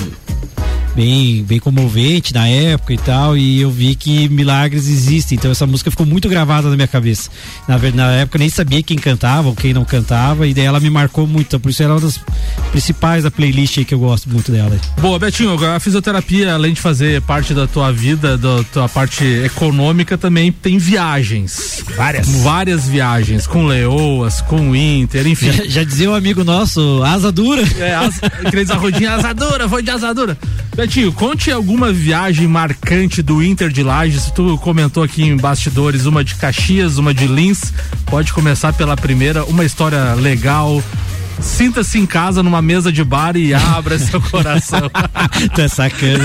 [0.95, 5.37] bem, bem comovente na época e tal, e eu vi que milagres existem.
[5.37, 7.29] Então essa música ficou muito gravada na minha cabeça.
[7.67, 10.65] Na verdade, na época eu nem sabia quem cantava ou quem não cantava, e daí
[10.65, 11.47] ela me marcou muito.
[11.47, 12.19] Então, por isso ela é uma das
[12.71, 14.79] principais da playlist aí que eu gosto muito dela.
[15.01, 20.17] Boa, Betinho, a fisioterapia, além de fazer parte da tua vida, da tua parte econômica,
[20.17, 21.83] também tem viagens.
[21.95, 22.27] Várias.
[22.27, 25.51] Várias viagens, com Leoas, com Inter, enfim.
[25.51, 27.63] Já, já dizia um amigo nosso, asa dura.
[27.79, 30.37] É, asa, aqueles arrodinhos, asa dura, foi de asa dura.
[30.79, 34.31] Betinho, conte alguma viagem marcante do Inter de Lages.
[34.31, 37.73] Tu comentou aqui em bastidores uma de Caxias, uma de Lins.
[38.05, 40.81] Pode começar pela primeira, uma história legal.
[41.41, 44.89] Sinta-se em casa numa mesa de bar e abra seu coração.
[45.53, 46.23] tu é sacana.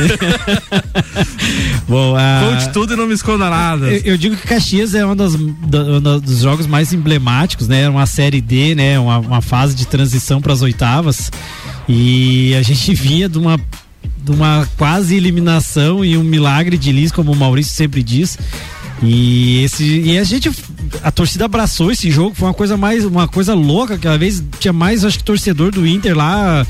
[1.89, 2.49] Bom, a...
[2.49, 3.87] Conte tudo e não me esconda nada.
[3.87, 7.89] Eu, eu digo que Caxias é um dos, do- um dos jogos mais emblemáticos, né?
[7.89, 9.01] Uma série D, né?
[9.01, 11.29] Uma, uma fase de transição para as oitavas.
[11.89, 13.59] E a gente vinha de uma
[14.25, 18.39] de uma quase eliminação e um milagre de Liz, como o Maurício sempre diz.
[19.03, 20.51] E esse e a gente
[21.03, 24.73] a torcida abraçou esse jogo, foi uma coisa mais uma coisa louca, aquela vez tinha
[24.73, 26.65] mais acho que torcedor do Inter lá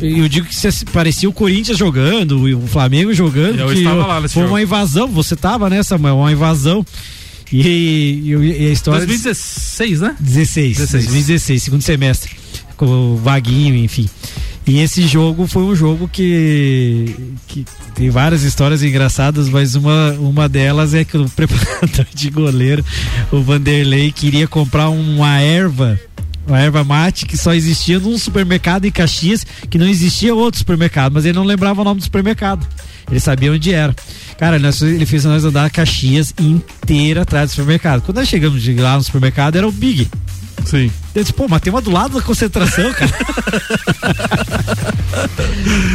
[0.00, 0.56] eu digo que
[0.92, 3.58] parecia o Corinthians jogando, o Flamengo jogando.
[3.58, 4.54] Eu estava lá nesse foi jogo.
[4.54, 5.08] uma invasão.
[5.08, 6.86] Você tava nessa, uma invasão.
[7.52, 7.58] E,
[8.24, 9.04] e- e a história.
[9.06, 10.14] 2016, né?
[10.20, 11.04] 16, 16.
[11.04, 12.30] 2016, segundo semestre.
[12.76, 14.08] Com o Vaguinho, enfim.
[14.68, 17.16] E esse jogo foi um jogo que,
[17.46, 17.64] que
[17.94, 22.84] tem várias histórias engraçadas, mas uma, uma delas é que o preparador de goleiro,
[23.32, 25.98] o Vanderlei, queria comprar uma erva,
[26.46, 31.14] uma erva mate que só existia num supermercado em Caxias, que não existia outro supermercado,
[31.14, 32.68] mas ele não lembrava o nome do supermercado.
[33.10, 33.96] Ele sabia onde era.
[34.38, 38.02] Cara, nós- ele fez nós andar a Caxias inteira atrás do supermercado.
[38.02, 40.08] Quando nós chegamos lá no supermercado, era o Big.
[40.64, 40.90] Sim.
[41.14, 43.10] Eu disse, pô, mas tem uma do lado da concentração, cara.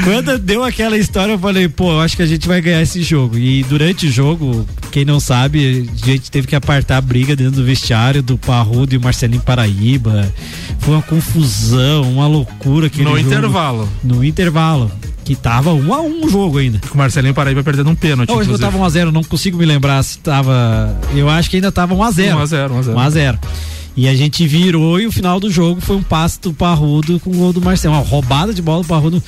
[0.03, 3.01] Quando deu aquela história, eu falei, pô, eu acho que a gente vai ganhar esse
[3.03, 3.37] jogo.
[3.37, 7.57] E durante o jogo, quem não sabe, a gente teve que apartar a briga dentro
[7.57, 10.31] do vestiário do Parrudo e o Marcelinho Paraíba.
[10.79, 13.17] Foi uma confusão, uma loucura No jogo.
[13.19, 13.89] intervalo.
[14.03, 14.91] No intervalo.
[15.23, 16.79] Que tava um a um o jogo ainda.
[16.87, 18.31] Com o Marcelinho Paraíba perdendo um pênalti.
[18.31, 20.97] Hoje eu tava 1x0, não consigo me lembrar se tava.
[21.15, 22.35] Eu acho que ainda tava 1x0.
[22.35, 22.93] 1x0, 1x0.
[22.93, 23.39] 1x0.
[23.95, 27.29] E a gente virou e o final do jogo foi um passe do Parrudo com
[27.29, 27.95] o gol do Marcelo.
[27.95, 29.23] Uma roubada de bola do Parrudo.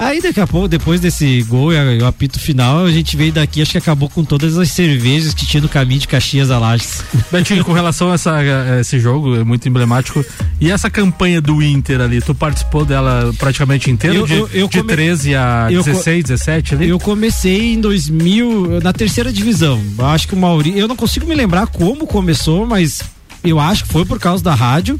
[0.00, 3.60] Aí daqui a pouco, depois desse gol e o apito final, a gente veio daqui,
[3.60, 7.04] acho que acabou com todas as cervejas que tinha no caminho de Caxias a Lages.
[7.30, 10.24] Betinho, com relação a, essa, a esse jogo, é muito emblemático.
[10.58, 14.16] E essa campanha do Inter ali, tu participou dela praticamente inteira?
[14.16, 16.88] Eu- de, eu- eu de come- 13 a eu co- 16, 17 ali?
[16.88, 19.82] Eu comecei em 2000, na terceira divisão.
[19.98, 23.02] Acho que o Mauri, eu não consigo me lembrar como começou, mas
[23.44, 24.98] eu acho que foi por causa da rádio.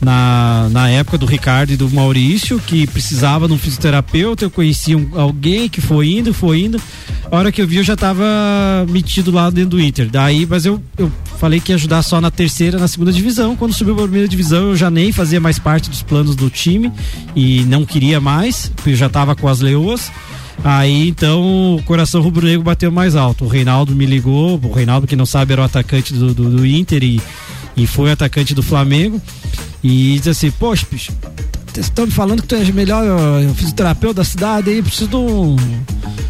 [0.00, 4.96] Na, na época do Ricardo e do Maurício, que precisava de um fisioterapeuta, eu conhecia
[4.96, 6.80] um- alguém que foi indo, foi indo.
[7.30, 8.24] A hora que eu vi, eu já tava
[8.88, 10.08] metido lá dentro do Inter.
[10.08, 13.56] Daí, mas eu, eu falei que ia ajudar só na terceira, na segunda divisão.
[13.56, 16.92] Quando subiu pra primeira divisão, eu já nem fazia mais parte dos planos do time
[17.34, 20.12] e não queria mais, porque eu já tava com as leoas.
[20.62, 23.44] Aí então o coração rubro-negro bateu mais alto.
[23.44, 26.64] O Reinaldo me ligou, o Reinaldo, que não sabe, era o atacante do, do, do
[26.66, 27.20] Inter e,
[27.76, 29.20] e foi atacante do Flamengo.
[29.82, 31.12] E disse assim: Poxa, bicho,
[31.76, 35.16] estão me falando que tu és o melhor ó, fisioterapeuta da cidade aí, preciso de
[35.16, 35.56] um,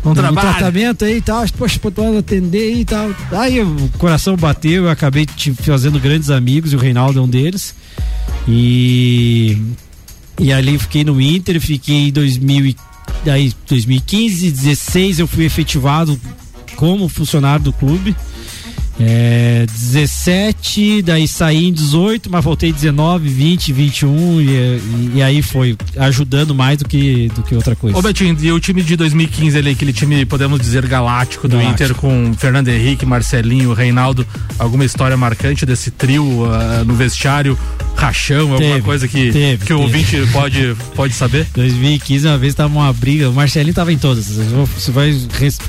[0.05, 0.49] Um trabalho.
[0.55, 1.45] tratamento aí e tal.
[1.57, 3.11] Poxa, vai atender aí e tal.
[3.33, 7.29] Aí o coração bateu, eu acabei te- fazendo grandes amigos e o Reinaldo é um
[7.29, 7.75] deles.
[8.47, 9.57] E
[10.41, 12.77] e ali fiquei no Inter, fiquei em 2000 e,
[13.25, 16.19] daí 2015, 16 eu fui efetivado
[16.77, 18.15] como funcionário do clube.
[19.01, 25.41] É, 17, daí saí em 18, mas voltei 19, 20, 21 e, e, e aí
[25.41, 27.97] foi ajudando mais do que, do que outra coisa.
[27.97, 31.85] Ô Betinho, e o time de 2015 ali, aquele time, podemos dizer, galáctico do Galáctico.
[31.85, 34.27] Inter com Fernando Henrique, Marcelinho, Reinaldo,
[34.59, 37.57] alguma história marcante desse trio ah, no vestiário,
[37.95, 39.83] rachão, alguma Teve, coisa que, teve, que o teve.
[39.83, 41.47] ouvinte pode, pode saber?
[41.55, 44.27] 2015, uma vez tava uma briga, o Marcelinho tava em todas.
[44.27, 45.13] Vou, você vai,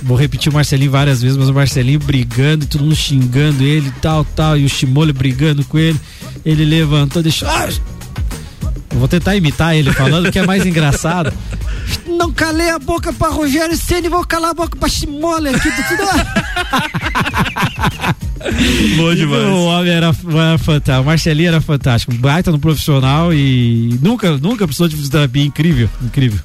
[0.02, 3.19] vou repetir o Marcelinho várias vezes, mas o Marcelinho brigando e todo mundo xingando
[3.64, 6.00] ele e tal, tal, e o Chimolho brigando com ele.
[6.46, 7.48] Ele levantou, deixou.
[7.48, 7.70] Ah,
[8.92, 11.34] vou tentar imitar ele falando, que é mais engraçado.
[12.08, 15.70] Não calei a boca pra Rogério Ceni, vou calar a boca pra Chimolho aqui.
[15.72, 16.04] Tudo...
[18.98, 19.46] Bom demais.
[19.46, 21.02] O homem era, era fantástico.
[21.02, 22.14] O Marcelinho era fantástico.
[22.14, 25.44] Baita no profissional e nunca, nunca precisou de fisioterapia.
[25.44, 26.40] Incrível, incrível.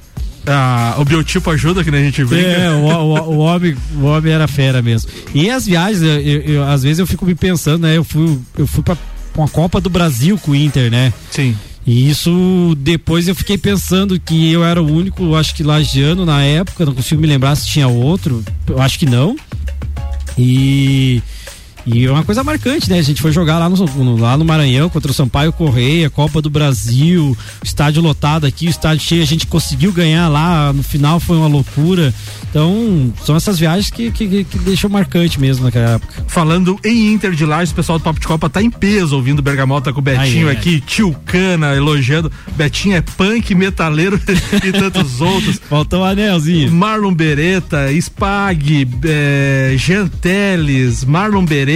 [0.47, 2.47] Ah, o biotipo ajuda, que nem a gente brinca.
[2.47, 5.09] É, o, o- o homem, o homem era fera mesmo.
[5.33, 7.97] E as viagens, eu- eu- eu- às vezes eu fico me pensando, né?
[7.97, 8.95] Eu fui, eu fui pra
[9.35, 11.11] uma Copa do Brasil com o Inter, né?
[11.31, 11.55] Sim.
[11.87, 16.41] E isso depois eu fiquei pensando que eu era o único, acho que lagiano na
[16.43, 19.35] época, não consigo me lembrar se tinha outro, eu acho que não.
[20.37, 21.21] E
[21.85, 22.97] e é uma coisa marcante, né?
[22.99, 26.41] A gente foi jogar lá no, no- lá no Maranhão contra o Sampaio Correia, Copa
[26.41, 31.37] do Brasil, estádio lotado aqui, estádio cheio, a gente conseguiu ganhar lá, no final foi
[31.37, 32.13] uma loucura.
[32.49, 36.23] Então, são essas viagens que, que, que deixam marcante mesmo naquela época.
[36.27, 39.39] Falando em Inter de Lages, o pessoal do Papo de Copa tá em peso ouvindo
[39.39, 42.31] o Bergamota com o Betinho Ai, ai, aqui, tio Cana elogiando.
[42.55, 44.17] Betinho é punk, metaleiro
[44.63, 45.59] e tantos outros.
[45.69, 46.71] Faltou um anelzinho.
[46.71, 51.74] Marlon Beretta, Spag, é, Jean Teles, Marlon Beretta,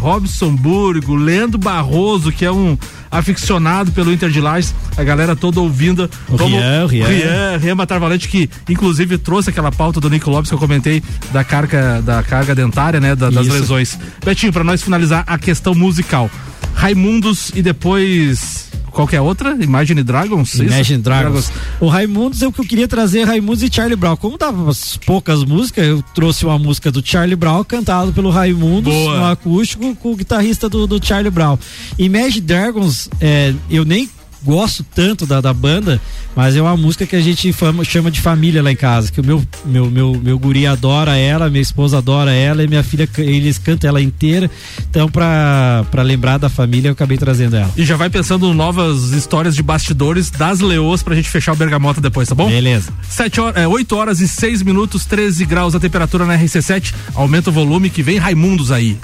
[0.00, 2.76] Robson Burgo, Leandro Barroso, que é um
[3.10, 6.08] aficionado pelo Inter de Lages, a galera toda ouvindo.
[6.28, 7.06] O Rian, o Rian.
[7.08, 11.02] Rian, Rian Matar Valente, que inclusive trouxe aquela pauta do Nico Lopes que eu comentei
[11.32, 13.98] da carga, da carga dentária, né, da- das lesões.
[14.24, 16.30] Betinho, pra nós finalizar a questão musical.
[16.74, 19.56] Raimundos e depois qual que é a outra?
[19.60, 20.54] Imagine Dragons?
[20.54, 21.50] Imagine Dragons.
[21.80, 24.16] O Raimundos é o que eu queria trazer, Raimundos e Charlie Brown.
[24.16, 24.70] Como dava
[25.06, 29.18] poucas músicas, eu trouxe uma música do Charlie Brown cantado pelo Raimundos Boa.
[29.18, 31.58] no acústico com o guitarrista do, do Charlie Brown.
[31.98, 34.08] Imagine Dragons, é, eu nem
[34.42, 36.00] gosto tanto da, da banda,
[36.34, 39.20] mas é uma música que a gente fama- chama de família lá em casa, que
[39.20, 43.08] o meu, meu, meu, meu guri adora ela, minha esposa adora ela e minha filha,
[43.18, 44.50] eles cantam ela inteira.
[44.88, 47.70] Então, pra, pra lembrar da família, eu acabei trazendo ela.
[47.76, 52.00] E já vai pensando novas histórias de bastidores das leoas pra gente fechar o Bergamota
[52.00, 52.48] depois, tá bom?
[52.48, 52.90] Beleza.
[53.08, 56.94] Sete horas, é, 8 horas e 6 minutos, 13 graus a temperatura na RC7.
[57.14, 58.96] Aumenta o volume que vem Raimundos aí.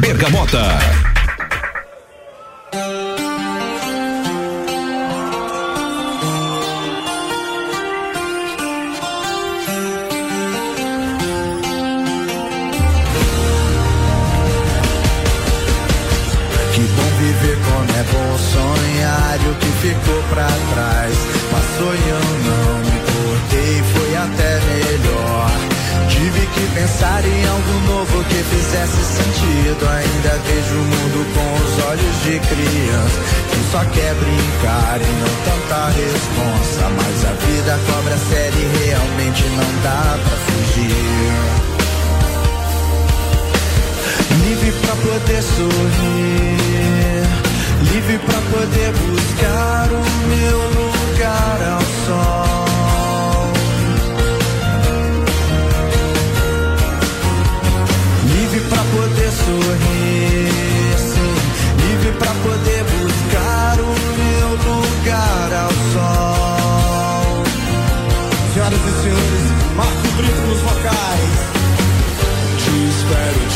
[0.00, 0.78] Bergamota.
[18.12, 21.16] Bom sonhar o que ficou pra trás
[21.50, 25.50] passou e eu não me importei, foi até melhor.
[26.08, 29.88] Tive que pensar em algo novo que fizesse sentido.
[29.88, 35.32] Ainda vejo o mundo com os olhos de criança que só quer brincar e não
[35.46, 36.82] tanta responsa.
[36.96, 41.70] Mas a vida cobra série e realmente não dá pra fugir.
[44.44, 46.59] Livre pra poder sorrir,
[47.92, 53.52] livre para poder buscar o meu lugar ao sol.
[58.32, 61.34] Livre para poder sorrir, sim,
[61.88, 67.44] livre para poder buscar o meu lugar ao sol.
[68.54, 69.44] Senhoras e senhores,
[69.76, 71.34] Marco Brito nos vocais.
[72.58, 73.49] Te espero.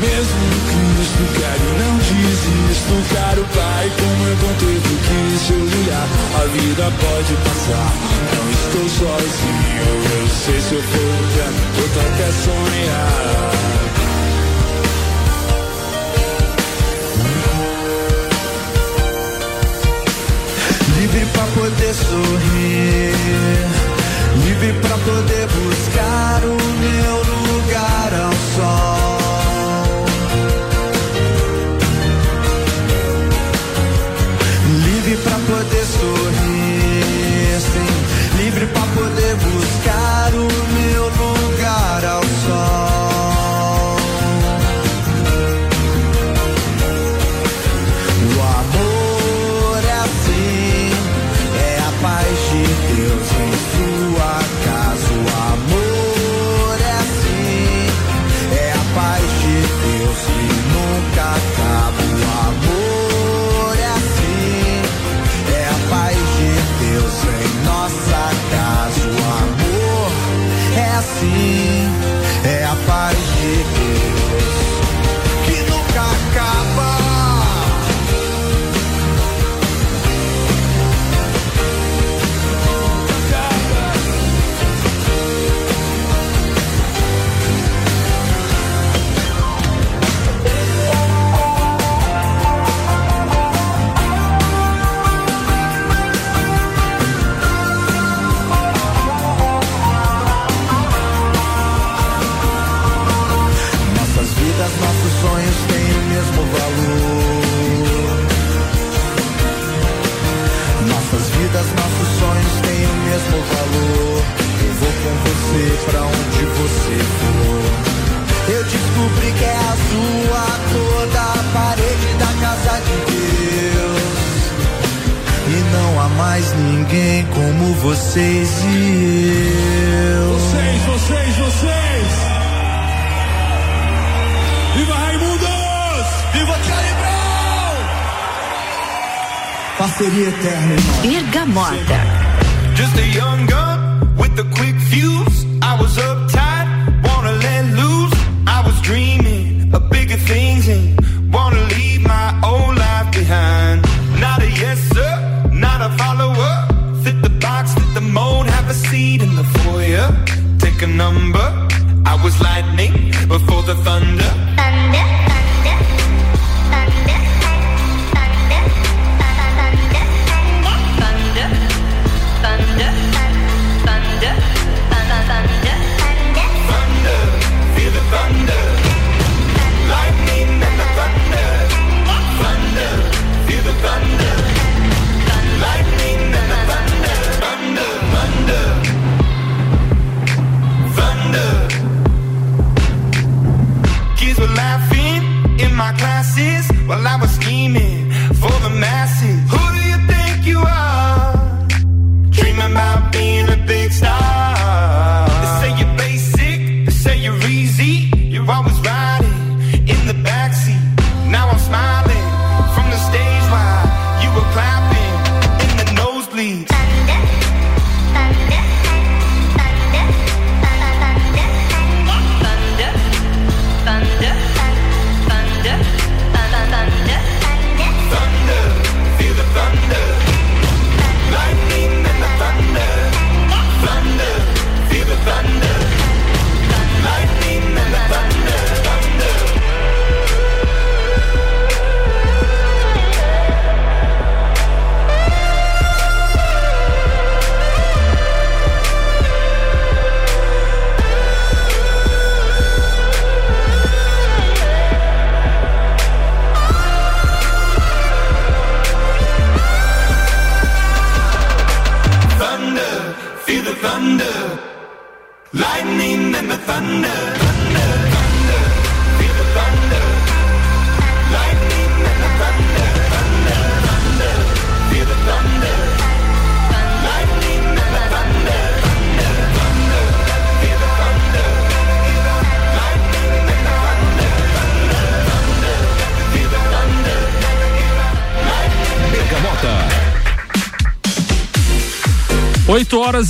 [0.00, 5.52] Mesmo que isto caro não desisto, caro pai, como é eu contei do que se
[5.52, 7.92] olhar, a vida pode passar.
[8.34, 9.88] Não estou sozinho,
[10.18, 11.20] eu sei se eu for
[11.92, 13.50] pra até sonhar.
[20.98, 23.14] Livre pra poder sorrir,
[24.44, 27.16] livre pra poder buscar o meu
[27.52, 28.79] lugar ao sol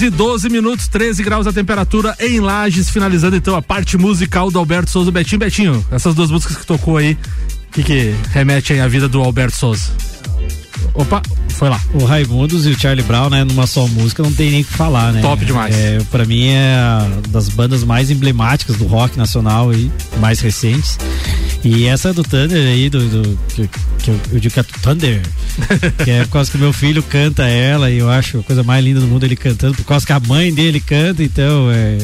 [0.01, 4.51] horas e 12 minutos, 13 graus a temperatura em Lages, finalizando então a parte musical
[4.51, 5.39] do Alberto Souza Betinho.
[5.39, 7.13] Betinho, essas duas músicas que tocou aí,
[7.69, 9.91] o que, que remete aí à vida do Alberto Souza?
[10.95, 11.81] Opa, foi lá.
[11.95, 14.73] O Raimundos e o Charlie Brown, né, numa só música, não tem nem o que
[14.73, 15.21] falar, né?
[15.21, 15.75] Top demais.
[15.75, 16.79] É, pra mim é
[17.29, 20.99] das bandas mais emblemáticas do rock nacional aí, mais recentes.
[21.63, 25.21] E essa do Thunder aí, do, do que, que eu, eu digo que é Thunder,
[26.03, 28.63] que é por causa que o meu filho canta ela e eu acho a coisa
[28.63, 31.99] mais linda do mundo ele cantando, por causa que a mãe dele canta, então é,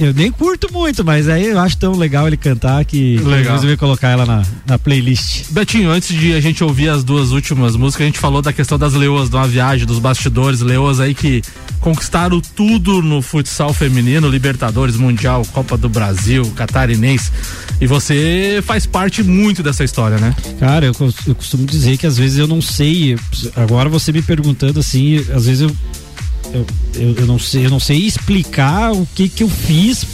[0.00, 3.62] eu nem curto muito, mas aí eu acho tão legal ele cantar que Legal.
[3.62, 5.50] eu colocar ela na, na playlist.
[5.50, 8.78] Betinho, antes de a gente ouvir as duas últimas músicas, a gente falou da questão
[8.78, 11.42] das leoas, de uma viagem, dos bastidores, leoas aí que
[11.84, 17.30] conquistaram tudo no futsal feminino, Libertadores, Mundial, Copa do Brasil, Catarinense.
[17.78, 20.34] E você faz parte muito dessa história, né?
[20.58, 20.94] Cara, eu,
[21.26, 23.18] eu costumo dizer que às vezes eu não sei.
[23.54, 25.76] Agora você me perguntando assim, às vezes eu,
[26.54, 30.06] eu, eu, eu não sei, eu não sei explicar o que que eu fiz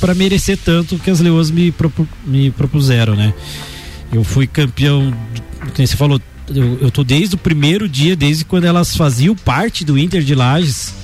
[0.00, 3.34] para merecer tanto que as leoas me, propu- me propuseram, né?
[4.10, 5.12] Eu fui campeão,
[5.76, 6.18] como você falou,
[6.48, 10.34] eu, eu tô desde o primeiro dia, desde quando elas faziam parte do Inter de
[10.34, 10.94] Lages.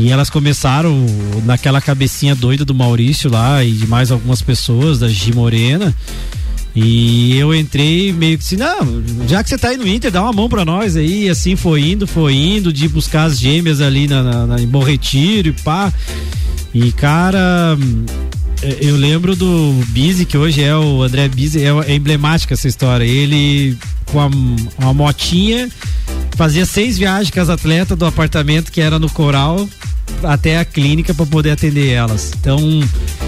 [0.00, 1.04] E elas começaram
[1.44, 5.92] naquela cabecinha doida do Maurício lá e de mais algumas pessoas, da Gi Morena.
[6.76, 10.22] E eu entrei meio que assim, não, já que você tá aí no Inter, dá
[10.22, 11.24] uma mão pra nós aí.
[11.24, 14.68] E assim foi indo, foi indo, de buscar as gêmeas ali na, na, na- em
[14.68, 15.92] Bom Retiro e pá.
[16.72, 17.76] E cara,
[18.62, 22.68] é, eu lembro do Bizi, que hoje é o André Bizi, é, é emblemática essa
[22.68, 23.04] história.
[23.04, 23.76] Ele
[24.06, 24.26] com a,
[24.78, 25.68] uma motinha
[26.36, 29.68] fazia seis viagens com as atletas do apartamento que era no Coral
[30.22, 32.32] até a clínica para poder atender elas.
[32.40, 32.58] Então,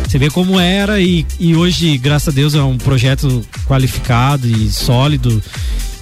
[0.06, 4.70] você vê como era e, e hoje, graças a Deus, é um projeto qualificado e
[4.70, 5.42] sólido.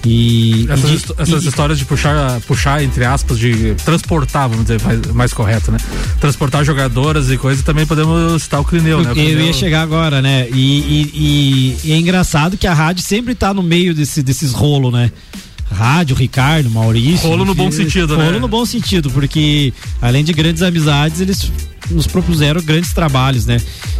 [0.05, 4.81] E, Essas, e essas e- histórias de puxar, puxar, entre aspas, de transportar, vamos dizer,
[4.81, 5.77] mais, mais correto, né?
[6.21, 9.11] Transportar jogadoras e coisas, também podemos citar o Clineu, né?
[9.11, 10.47] O Eu ia chegar agora, né?
[10.53, 15.11] E, e- é engraçado que a rádio sempre tá no meio desse, desses rolos, né?
[15.71, 17.27] Rádio, Ricardo, Maurício.
[17.27, 18.25] Rolo no bom sentido, né?
[18.25, 21.51] Rolo no bom sentido, porque além de grandes amizades, eles
[21.91, 23.57] nos propuseram grandes trabalhos, né?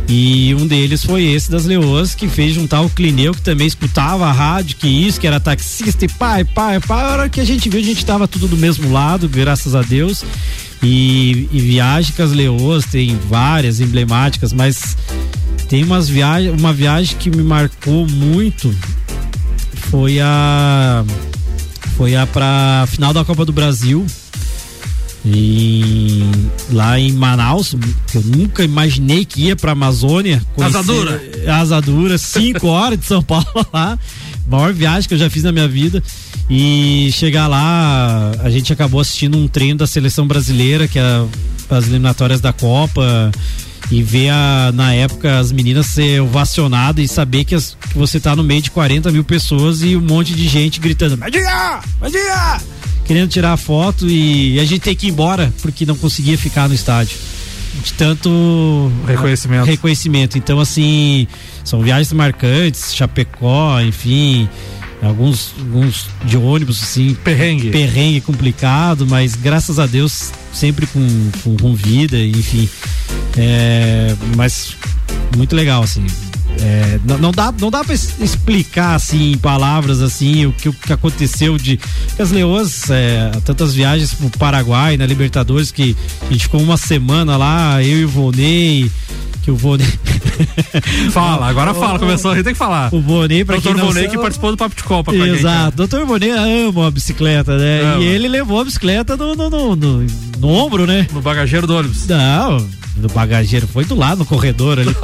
[0.07, 4.27] E um deles foi esse das Leoas, que fez juntar o Clineu, que também escutava
[4.27, 7.03] a rádio, que isso, que era taxista e pai, pai, pai.
[7.03, 9.81] A hora que a gente viu, a gente tava tudo do mesmo lado, graças a
[9.81, 10.23] Deus.
[10.81, 14.97] E, e viagem com as Leoas, tem várias emblemáticas, mas
[15.67, 18.73] tem umas viagens, uma viagem que me marcou muito
[19.89, 21.03] foi a
[21.99, 24.07] foi a pra final da Copa do Brasil
[25.25, 26.23] e
[26.71, 27.75] lá em Manaus,
[28.09, 30.41] que eu nunca imaginei que ia pra Amazônia.
[30.61, 31.21] Asadura.
[31.45, 33.99] Asadura, cinco horas de São Paulo lá.
[34.47, 36.01] Maior viagem que eu já fiz na minha vida.
[36.49, 41.25] E chegar lá, a gente acabou assistindo um treino da seleção brasileira, que é
[41.69, 43.29] as eliminatórias da Copa.
[43.91, 48.19] E ver a, na época as meninas ser ovacionadas e saber que, as- que você
[48.19, 51.79] tá no meio de 40 mil pessoas e um monte de gente gritando: Madinha!
[51.99, 52.61] Madinha!
[53.05, 56.67] Querendo tirar a foto e a gente tem que ir embora porque não conseguia ficar
[56.67, 57.17] no estádio.
[57.83, 59.65] De tanto Reconhecimento.
[59.65, 60.37] reconhecimento.
[60.37, 61.27] Então, assim,
[61.63, 64.47] são viagens marcantes, Chapecó, enfim,
[65.01, 67.15] alguns, alguns de ônibus, assim.
[67.23, 67.71] Perrengue.
[67.71, 71.07] Perrengue complicado, mas graças a Deus, sempre com,
[71.43, 72.69] com, com vida, enfim.
[73.37, 74.75] É, mas
[75.35, 76.05] muito legal, assim.
[76.61, 80.67] É, não, não dá, não dá pra es- explicar assim em palavras assim o que,
[80.69, 81.79] o que aconteceu de
[82.19, 85.95] as leoas, é, tantas viagens pro Paraguai, na Libertadores, que
[86.27, 88.91] a gente ficou uma semana lá, eu e o Vonei,
[89.41, 89.87] que o Vonei.
[91.11, 92.93] Fala, agora fala, começou, a gente tem que falar.
[92.93, 95.27] O Vonei, pra Doutor quem não sabe- que participou do Papo de Copa a gente.
[95.29, 95.37] né?
[95.37, 97.81] Exato, doutor Bonet ama a bicicleta, né?
[97.93, 98.03] Ama.
[98.03, 100.05] E ele levou a bicicleta no, no, no, no-
[100.39, 101.07] no ombro, né?
[101.13, 102.05] No bagageiro do ônibus.
[102.07, 102.67] Não,
[102.99, 104.95] no bagageiro, foi do lado, no corredor ali.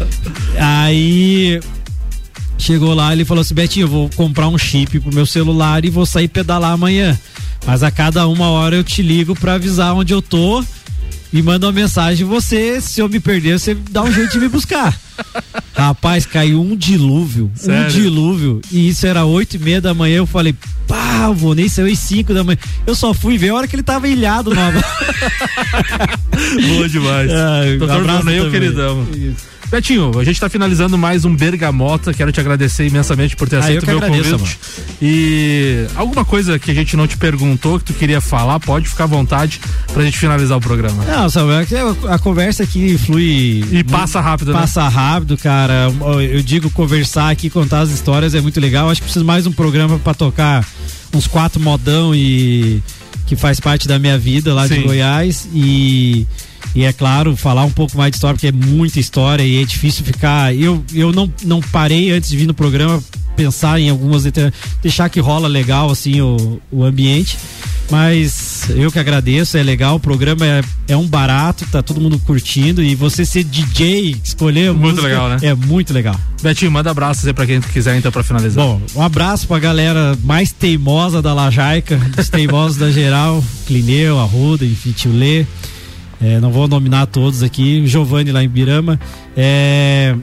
[0.58, 1.60] Aí
[2.58, 5.90] chegou lá, ele falou assim: Betinho, eu vou comprar um chip pro meu celular e
[5.90, 7.18] vou sair pedalar amanhã.
[7.66, 10.64] Mas a cada uma hora eu te ligo pra avisar onde eu tô
[11.32, 12.26] e manda uma mensagem.
[12.26, 14.96] Você, se eu me perder, você dá um jeito de me buscar.
[15.74, 17.90] Rapaz, caiu um dilúvio, um Sério?
[17.90, 18.60] dilúvio.
[18.70, 20.16] E isso era oito e meia da manhã.
[20.16, 20.54] Eu falei,
[20.86, 22.58] pá, o Vonei saiu às cinco da manhã.
[22.86, 24.56] Eu só fui ver a hora que ele tava ilhado no
[26.68, 27.30] Boa demais.
[27.30, 29.06] É, Doutor Vonei, o queridão.
[29.72, 32.12] Betinho, a gente tá finalizando mais um Bergamota.
[32.12, 34.58] Quero te agradecer imensamente por ter Ah, aceito o meu agradeço, convite.
[35.00, 39.04] E alguma coisa que a gente não te perguntou, que tu queria falar, pode ficar
[39.04, 41.02] à vontade pra gente finalizar o programa.
[41.06, 43.64] Não, Samuel, que a conversa aqui flui.
[43.72, 44.60] E passa rápido, né?
[44.60, 45.88] Passa rápido, cara.
[46.30, 48.90] Eu digo conversar aqui, contar as histórias é muito legal.
[48.90, 50.66] Acho que precisa mais um programa pra tocar
[51.14, 52.82] uns quatro modão e.
[53.26, 54.74] que faz parte da minha vida lá Sim.
[54.74, 56.26] de Goiás e
[56.74, 59.64] e é claro, falar um pouco mais de história, porque é muita história e é
[59.64, 60.54] difícil ficar.
[60.54, 63.02] Eu, eu não, não parei antes de vir no programa
[63.36, 64.24] pensar em algumas.
[64.82, 67.36] deixar que rola legal assim o, o ambiente.
[67.90, 69.96] Mas eu que agradeço, é legal.
[69.96, 72.82] O programa é, é um barato, tá todo mundo curtindo.
[72.82, 75.36] E você ser DJ, escolher Muito música, legal, né?
[75.42, 76.18] É muito legal.
[76.42, 78.64] Betinho, manda abraços aí pra quem quiser então pra finalizar.
[78.64, 84.64] Bom, um abraço pra galera mais teimosa da Lajaica, dos teimosos da geral, Clineu, Arruda,
[84.64, 85.44] enfim, Tio Lê.
[86.22, 88.98] É, não vou nominar todos aqui, Giovanni lá em Birama.
[89.36, 90.14] É,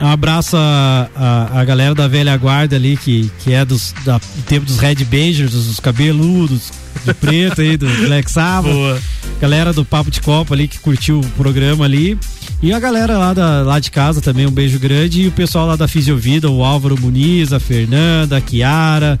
[0.00, 4.18] um abraço a, a, a galera da velha guarda ali, que, que é dos, da,
[4.18, 6.70] do tempo dos Red Bangers, dos cabeludos,
[7.04, 8.72] de preto aí, do Black Sabbath.
[8.72, 9.00] Boa.
[9.40, 12.18] Galera do Papo de Copa ali que curtiu o programa ali.
[12.62, 15.22] E a galera lá, da, lá de casa também, um beijo grande.
[15.22, 19.18] E o pessoal lá da Fisiovida, o Álvaro Muniz, a Fernanda, a Kiara.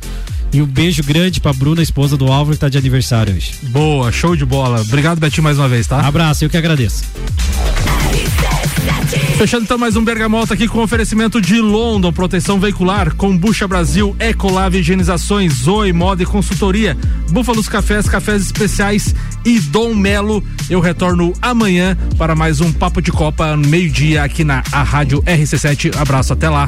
[0.52, 3.52] E um beijo grande pra Bruna, esposa do Álvaro, que tá de aniversário hoje.
[3.64, 4.80] Boa, show de bola.
[4.80, 6.00] Obrigado, Betinho, mais uma vez, tá?
[6.00, 7.04] Abraço, eu que agradeço.
[9.36, 14.78] Fechando então mais um Bergamota aqui com oferecimento de London, proteção veicular, Combucha Brasil, Ecolave
[14.78, 16.96] Higienizações, Zoe Moda e Consultoria,
[17.30, 20.42] Búfalos Cafés, Cafés Especiais e Dom Melo.
[20.70, 25.94] Eu retorno amanhã para mais um Papo de Copa, meio-dia aqui na a Rádio RC7.
[25.96, 26.66] Abraço, até lá.